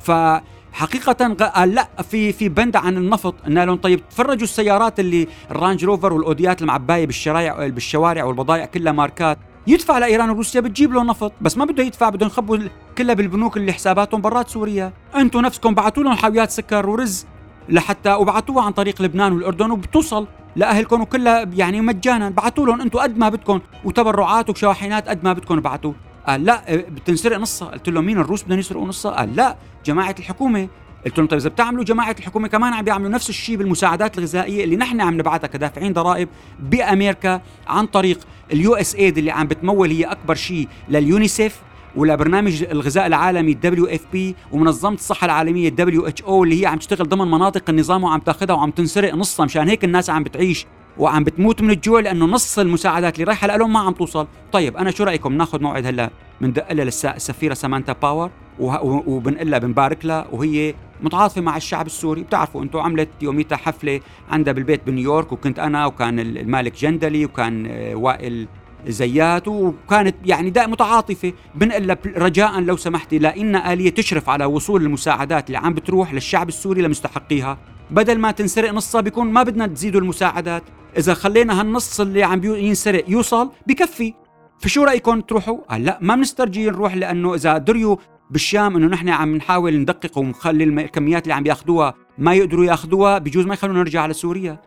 فحقيقة 0.00 1.34
قال 1.34 1.74
لا 1.74 1.88
في 2.10 2.32
في 2.32 2.48
بند 2.48 2.76
عن 2.76 2.96
النفط. 2.96 3.34
قلنا 3.46 3.64
لهم 3.66 3.76
طيب 3.76 4.08
تفرجوا 4.08 4.42
السيارات 4.42 5.00
اللي 5.00 5.28
الرانج 5.50 5.84
روفر 5.84 6.12
والأوديات 6.12 6.62
المعباية 6.62 7.06
بالشوارع 7.06 7.68
بالشوارع 7.68 8.24
والبضائع 8.24 8.64
كلها 8.64 8.92
ماركات. 8.92 9.38
يدفع 9.66 9.98
لإيران 9.98 10.30
وروسيا 10.30 10.60
بتجيب 10.60 10.92
له 10.92 11.04
نفط 11.04 11.32
بس 11.40 11.58
ما 11.58 11.64
بده 11.64 11.82
يدفع 11.82 12.08
بدهم 12.08 12.28
يخبوا 12.28 12.58
كلها 12.98 13.14
بالبنوك 13.14 13.56
اللي 13.56 13.72
حساباتهم 13.72 14.20
برات 14.20 14.48
سوريا. 14.48 14.92
أنتم 15.16 15.40
نفسكم 15.40 15.74
بعثوا 15.74 16.02
لهم 16.02 16.14
حاويات 16.14 16.50
سكر 16.50 16.88
ورز. 16.88 17.26
لحتى 17.68 18.14
وبعثوها 18.14 18.64
عن 18.64 18.72
طريق 18.72 19.02
لبنان 19.02 19.32
والأردن 19.32 19.70
وبتوصل 19.70 20.26
لأهلكم 20.56 21.00
وكلها 21.00 21.48
يعني 21.54 21.80
مجانا. 21.80 22.30
بعثوا 22.30 22.66
لهم 22.66 22.80
أنتم 22.80 22.98
قد 22.98 23.18
ما 23.18 23.28
بدكم 23.28 23.60
وتبرعات 23.84 24.50
وشواحنات 24.50 25.08
قد 25.08 25.24
ما 25.24 25.32
بدكم 25.32 25.58
ابعثوا 25.58 25.92
قال 26.26 26.44
لا 26.44 26.62
بتنسرق 26.68 27.38
نصها. 27.38 27.68
قلت 27.68 27.88
له 27.88 28.00
مين 28.00 28.18
الروس 28.18 28.42
بدهم 28.42 28.58
يسرقوا 28.58 28.88
نصها؟ 28.88 29.12
قال 29.12 29.36
لا 29.36 29.56
جماعة 29.84 30.14
الحكومة. 30.18 30.68
قلت 31.04 31.18
لهم 31.18 31.26
طيب 31.26 31.40
إذا 31.40 31.48
بتعملوا 31.48 31.84
جماعة 31.84 32.16
الحكومة 32.18 32.48
كمان 32.48 32.72
عم 32.72 32.84
بيعملوا 32.84 33.10
نفس 33.10 33.28
الشيء 33.30 33.56
بالمساعدات 33.56 34.18
الغذائية 34.18 34.64
اللي 34.64 34.76
نحن 34.76 35.00
عم 35.00 35.14
نبعثها 35.14 35.46
كدافعين 35.46 35.92
ضرائب 35.92 36.28
بأمريكا 36.60 37.40
عن 37.66 37.86
طريق 37.86 38.18
ال 38.52 38.74
USAID 38.74 39.18
اللي 39.18 39.30
عم 39.30 39.46
بتمول 39.46 39.90
هي 39.90 40.04
أكبر 40.04 40.34
شيء 40.34 40.68
لليونيسيف. 40.88 41.60
ولبرنامج 41.96 42.62
الغذاء 42.62 43.06
العالمي 43.06 43.52
ال 43.52 43.86
WFP 43.86 44.34
ومنظمة 44.52 44.94
الصحة 44.94 45.24
العالمية 45.24 45.68
ال 45.68 46.06
WHO 46.06 46.44
اللي 46.44 46.62
هي 46.62 46.66
عم 46.66 46.78
تشتغل 46.78 47.08
ضمن 47.08 47.30
مناطق 47.30 47.70
النظام 47.70 48.04
وعم 48.04 48.20
تاخذها 48.20 48.54
وعم 48.54 48.70
تنسرق 48.70 49.14
نصها 49.14 49.44
مشان 49.44 49.68
هيك 49.68 49.84
الناس 49.84 50.10
عم 50.10 50.22
بتعيش 50.22 50.66
وعم 50.98 51.24
بتموت 51.24 51.62
من 51.62 51.70
الجوع 51.70 52.00
لأنه 52.00 52.26
نص 52.26 52.58
المساعدات 52.58 53.14
اللي 53.14 53.24
رايحة 53.24 53.56
لهم 53.56 53.72
ما 53.72 53.78
عم 53.80 53.92
توصل. 53.92 54.26
طيب 54.52 54.76
أنا 54.76 54.90
شو 54.90 55.04
رأيكم؟ 55.04 55.32
ناخذ 55.32 55.62
موعد 55.62 55.86
هلا. 55.86 56.10
بندق 56.40 56.72
لها 56.72 56.84
للسفيره 56.84 57.54
سامانتا 57.54 57.92
باور 57.92 58.30
وبنقول 58.58 59.50
لها 59.50 59.58
بنبارك 59.58 60.04
لها 60.04 60.26
وهي 60.32 60.74
متعاطفة 61.02 61.40
مع 61.40 61.56
الشعب 61.56 61.86
السوري. 61.86 62.22
بتعرفوا 62.22 62.62
أنتم 62.62 62.78
عملت 62.78 63.08
يوميتها 63.22 63.56
حفلة 63.56 64.00
عندها 64.30 64.52
بالبيت 64.52 64.80
بنيويورك 64.86 65.32
وكنت 65.32 65.58
أنا 65.58 65.86
وكان 65.86 66.20
المالك 66.20 66.80
جندلي 66.80 67.24
وكان 67.24 67.66
آه، 67.66 67.94
وائل 67.94 68.48
زيات 68.86 69.48
وكانت 69.48 70.16
يعني 70.24 70.50
دائما 70.50 70.72
متعاطفة 70.72 71.32
بنقول 71.54 71.86
لها 71.86 71.96
رجاء 72.06 72.60
لو 72.60 72.76
سمحتي. 72.76 73.18
لإن 73.18 73.56
آلية 73.56 73.90
تشرف 73.90 74.28
على 74.28 74.44
وصول 74.44 74.82
المساعدات 74.82 75.46
اللي 75.46 75.58
عم 75.58 75.74
بتروح 75.74 76.14
للشعب 76.14 76.48
السوري 76.48 76.82
لمستحقيها. 76.82 77.58
بدل 77.90 78.18
ما 78.18 78.30
تنسرق 78.30 78.72
نصها 78.72 79.00
بيكون 79.00 79.26
ما 79.32 79.42
بدنا 79.42 79.66
تزيدوا 79.66 80.00
المساعدات. 80.00 80.62
إذا 80.98 81.14
خلينا 81.14 81.60
هالنص 81.60 82.00
اللي 82.00 82.22
عم 82.22 82.44
ينسرق 82.44 83.04
يوصل 83.08 83.50
بكفي. 83.66 84.14
فشو 84.58 84.84
رأيكم 84.84 85.20
تروحوا؟ 85.20 85.58
قال 85.70 85.84
لا 85.84 85.98
ما 86.00 86.16
بنسترجي 86.16 86.66
نروح 86.66 86.94
لأنه 86.96 87.34
إذا 87.34 87.58
دريوا 87.58 87.96
بالشام 88.30 88.76
إنه 88.76 88.86
نحن 88.86 89.08
عم 89.08 89.36
نحاول 89.36 89.78
ندقق 89.78 90.18
ونخلي 90.18 90.64
الكميات 90.64 91.22
اللي 91.22 91.34
عم 91.34 91.46
ياخذوها 91.46 91.94
ما 92.18 92.34
يقدروا 92.34 92.64
يأخذوها 92.64 93.18
بجوز 93.18 93.46
ما 93.46 93.54
يخلونا 93.54 93.78
نرجع 93.78 94.02
على 94.02 94.12
سوريا 94.12 94.62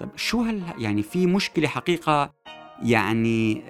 طب 0.00 0.08
شو 0.16 0.42
هال 0.42 0.62
يعني 0.78 1.02
في 1.02 1.26
مشكلة 1.26 1.68
حقيقة 1.68 2.32
يعني 2.82 3.62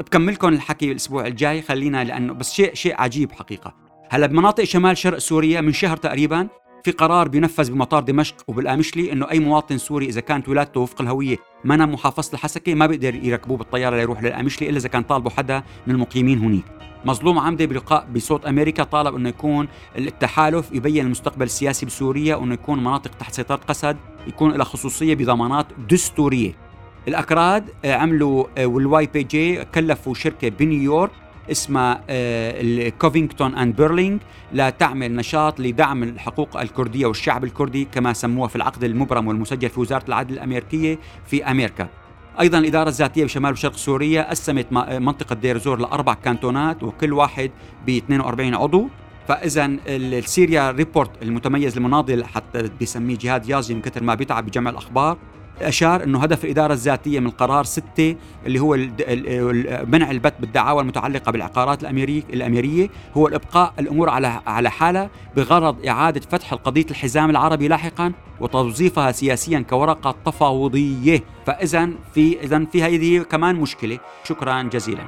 بكملكم 0.00 0.48
الحكي 0.48 0.90
الأسبوع 0.90 1.26
الجاي 1.26 1.62
خلينا 1.62 2.04
لأنه 2.04 2.32
بس 2.32 2.52
شيء 2.52 2.74
شيء 2.74 3.00
عجيب 3.00 3.32
حقيقة. 3.32 3.74
هلا 4.10 4.26
بمناطق 4.26 4.64
شمال 4.64 4.96
شرق 4.96 5.18
سوريا 5.18 5.60
من 5.60 5.72
شهر 5.72 5.96
تقريبا 5.96 6.48
في 6.84 6.90
قرار 6.90 7.28
بينفذ 7.28 7.72
بمطار 7.72 8.02
دمشق 8.02 8.36
وبالآمشلي 8.48 9.12
إنه 9.12 9.30
أي 9.30 9.38
مواطن 9.38 9.78
سوري 9.78 10.06
إذا 10.06 10.20
كانت 10.20 10.48
ولادته 10.48 10.80
وفق 10.80 11.00
الهوية 11.00 11.36
ما 11.64 11.86
محافظة 11.86 12.34
الحسكة 12.34 12.74
ما 12.74 12.86
بيقدر 12.86 13.14
يركبوه 13.14 13.56
بالطيارة 13.56 13.96
ليروح 13.96 14.22
للآمشلي 14.22 14.68
إلا 14.68 14.76
إذا 14.76 14.88
كان 14.88 15.02
طالبه 15.02 15.30
حدا 15.30 15.62
من 15.86 15.94
المقيمين 15.94 16.38
هنيك. 16.38 16.64
مظلوم 17.04 17.38
عمدة 17.38 17.64
بلقاء 17.64 18.06
بصوت 18.14 18.46
أمريكا 18.46 18.82
طالب 18.84 19.14
أنه 19.14 19.28
يكون 19.28 19.68
التحالف 19.98 20.72
يبين 20.72 21.06
المستقبل 21.06 21.44
السياسي 21.44 21.86
بسوريا 21.86 22.36
وأنه 22.36 22.54
يكون 22.54 22.80
مناطق 22.80 23.10
تحت 23.10 23.34
سيطرة 23.34 23.56
قسد 23.56 23.96
يكون 24.26 24.52
لها 24.52 24.64
خصوصية 24.64 25.14
بضمانات 25.14 25.66
دستورية. 25.90 26.71
الأكراد 27.08 27.64
عملوا 27.84 28.44
آه، 28.58 28.66
وال 28.66 29.06
YPG 29.06 29.64
كلفوا 29.64 30.14
شركة 30.14 30.48
بنيويورك 30.48 31.10
اسمها 31.50 32.00
ال 32.08 32.23
Covington 32.23 33.54
and 33.54 33.76
Burling 33.76 34.18
لتعمل 34.52 35.16
نشاط 35.16 35.60
لدعم 35.60 36.02
الحقوق 36.02 36.60
الكردية 36.60 37.06
والشعب 37.06 37.44
الكردي 37.44 37.84
كما 37.84 38.12
سموها 38.12 38.48
في 38.48 38.56
العقد 38.56 38.84
المبرم 38.84 39.28
والمسجل 39.28 39.68
في 39.68 39.80
وزارة 39.80 40.04
العدل 40.08 40.34
الأمريكية 40.34 40.98
في 41.26 41.44
أمريكا. 41.44 41.88
أيضا 42.40 42.58
الإدارة 42.58 42.88
الذاتية 42.88 43.24
بشمال 43.24 43.52
وشرق 43.52 43.76
سوريا 43.76 44.30
قسمت 44.30 44.72
منطقة 44.92 45.34
دير 45.34 45.58
زور 45.58 45.78
لأربع 45.78 46.14
كانتونات 46.14 46.82
وكل 46.82 47.12
واحد 47.12 47.50
ب 47.86 47.90
42 47.90 48.54
عضو 48.54 48.88
فاذا 49.28 49.76
ال 49.86 50.00
Syria 50.00 50.70
Report 50.70 51.10
المتميز 51.22 51.76
المناضل 51.76 52.24
حتى 52.24 52.70
بيسميه 52.80 53.18
جهاد 53.18 53.48
يازجي 53.48 53.74
من 53.74 53.80
كثر 53.80 54.02
ما 54.02 54.14
بيتعب 54.14 54.46
بجمع 54.46 54.70
الأخبار 54.70 55.18
أشار 55.68 56.04
أنه 56.04 56.22
هدف 56.22 56.44
الإدارة 56.44 56.72
الذاتية 56.72 57.20
من 57.20 57.30
قرار 57.30 57.64
ستة 57.64 58.16
اللي 58.46 58.60
هو 58.60 58.76
منع 59.86 60.10
البت 60.10 60.34
بالدعاوى 60.40 60.82
المتعلقة 60.82 61.32
بالعقارات 61.32 61.82
الأميرية 62.32 62.88
هو 63.14 63.28
الإبقاء 63.28 63.74
الأمور 63.78 64.08
على 64.10 64.40
على 64.46 64.70
حالة 64.70 65.10
بغرض 65.36 65.86
إعادة 65.86 66.20
فتح 66.20 66.52
القضية 66.52 66.86
الحزام 66.90 67.30
العربي 67.30 67.68
لاحقا 67.68 68.12
وتوظيفها 68.40 69.12
سياسيا 69.12 69.60
كورقة 69.70 70.14
تفاوضية. 70.24 71.20
فإذا 71.46 71.90
في 72.14 72.40
إذا 72.42 72.64
في 72.64 72.82
هذه 72.82 73.22
كمان 73.22 73.56
مشكلة. 73.56 73.98
شكرا 74.24 74.62
جزيلا. 74.62 75.02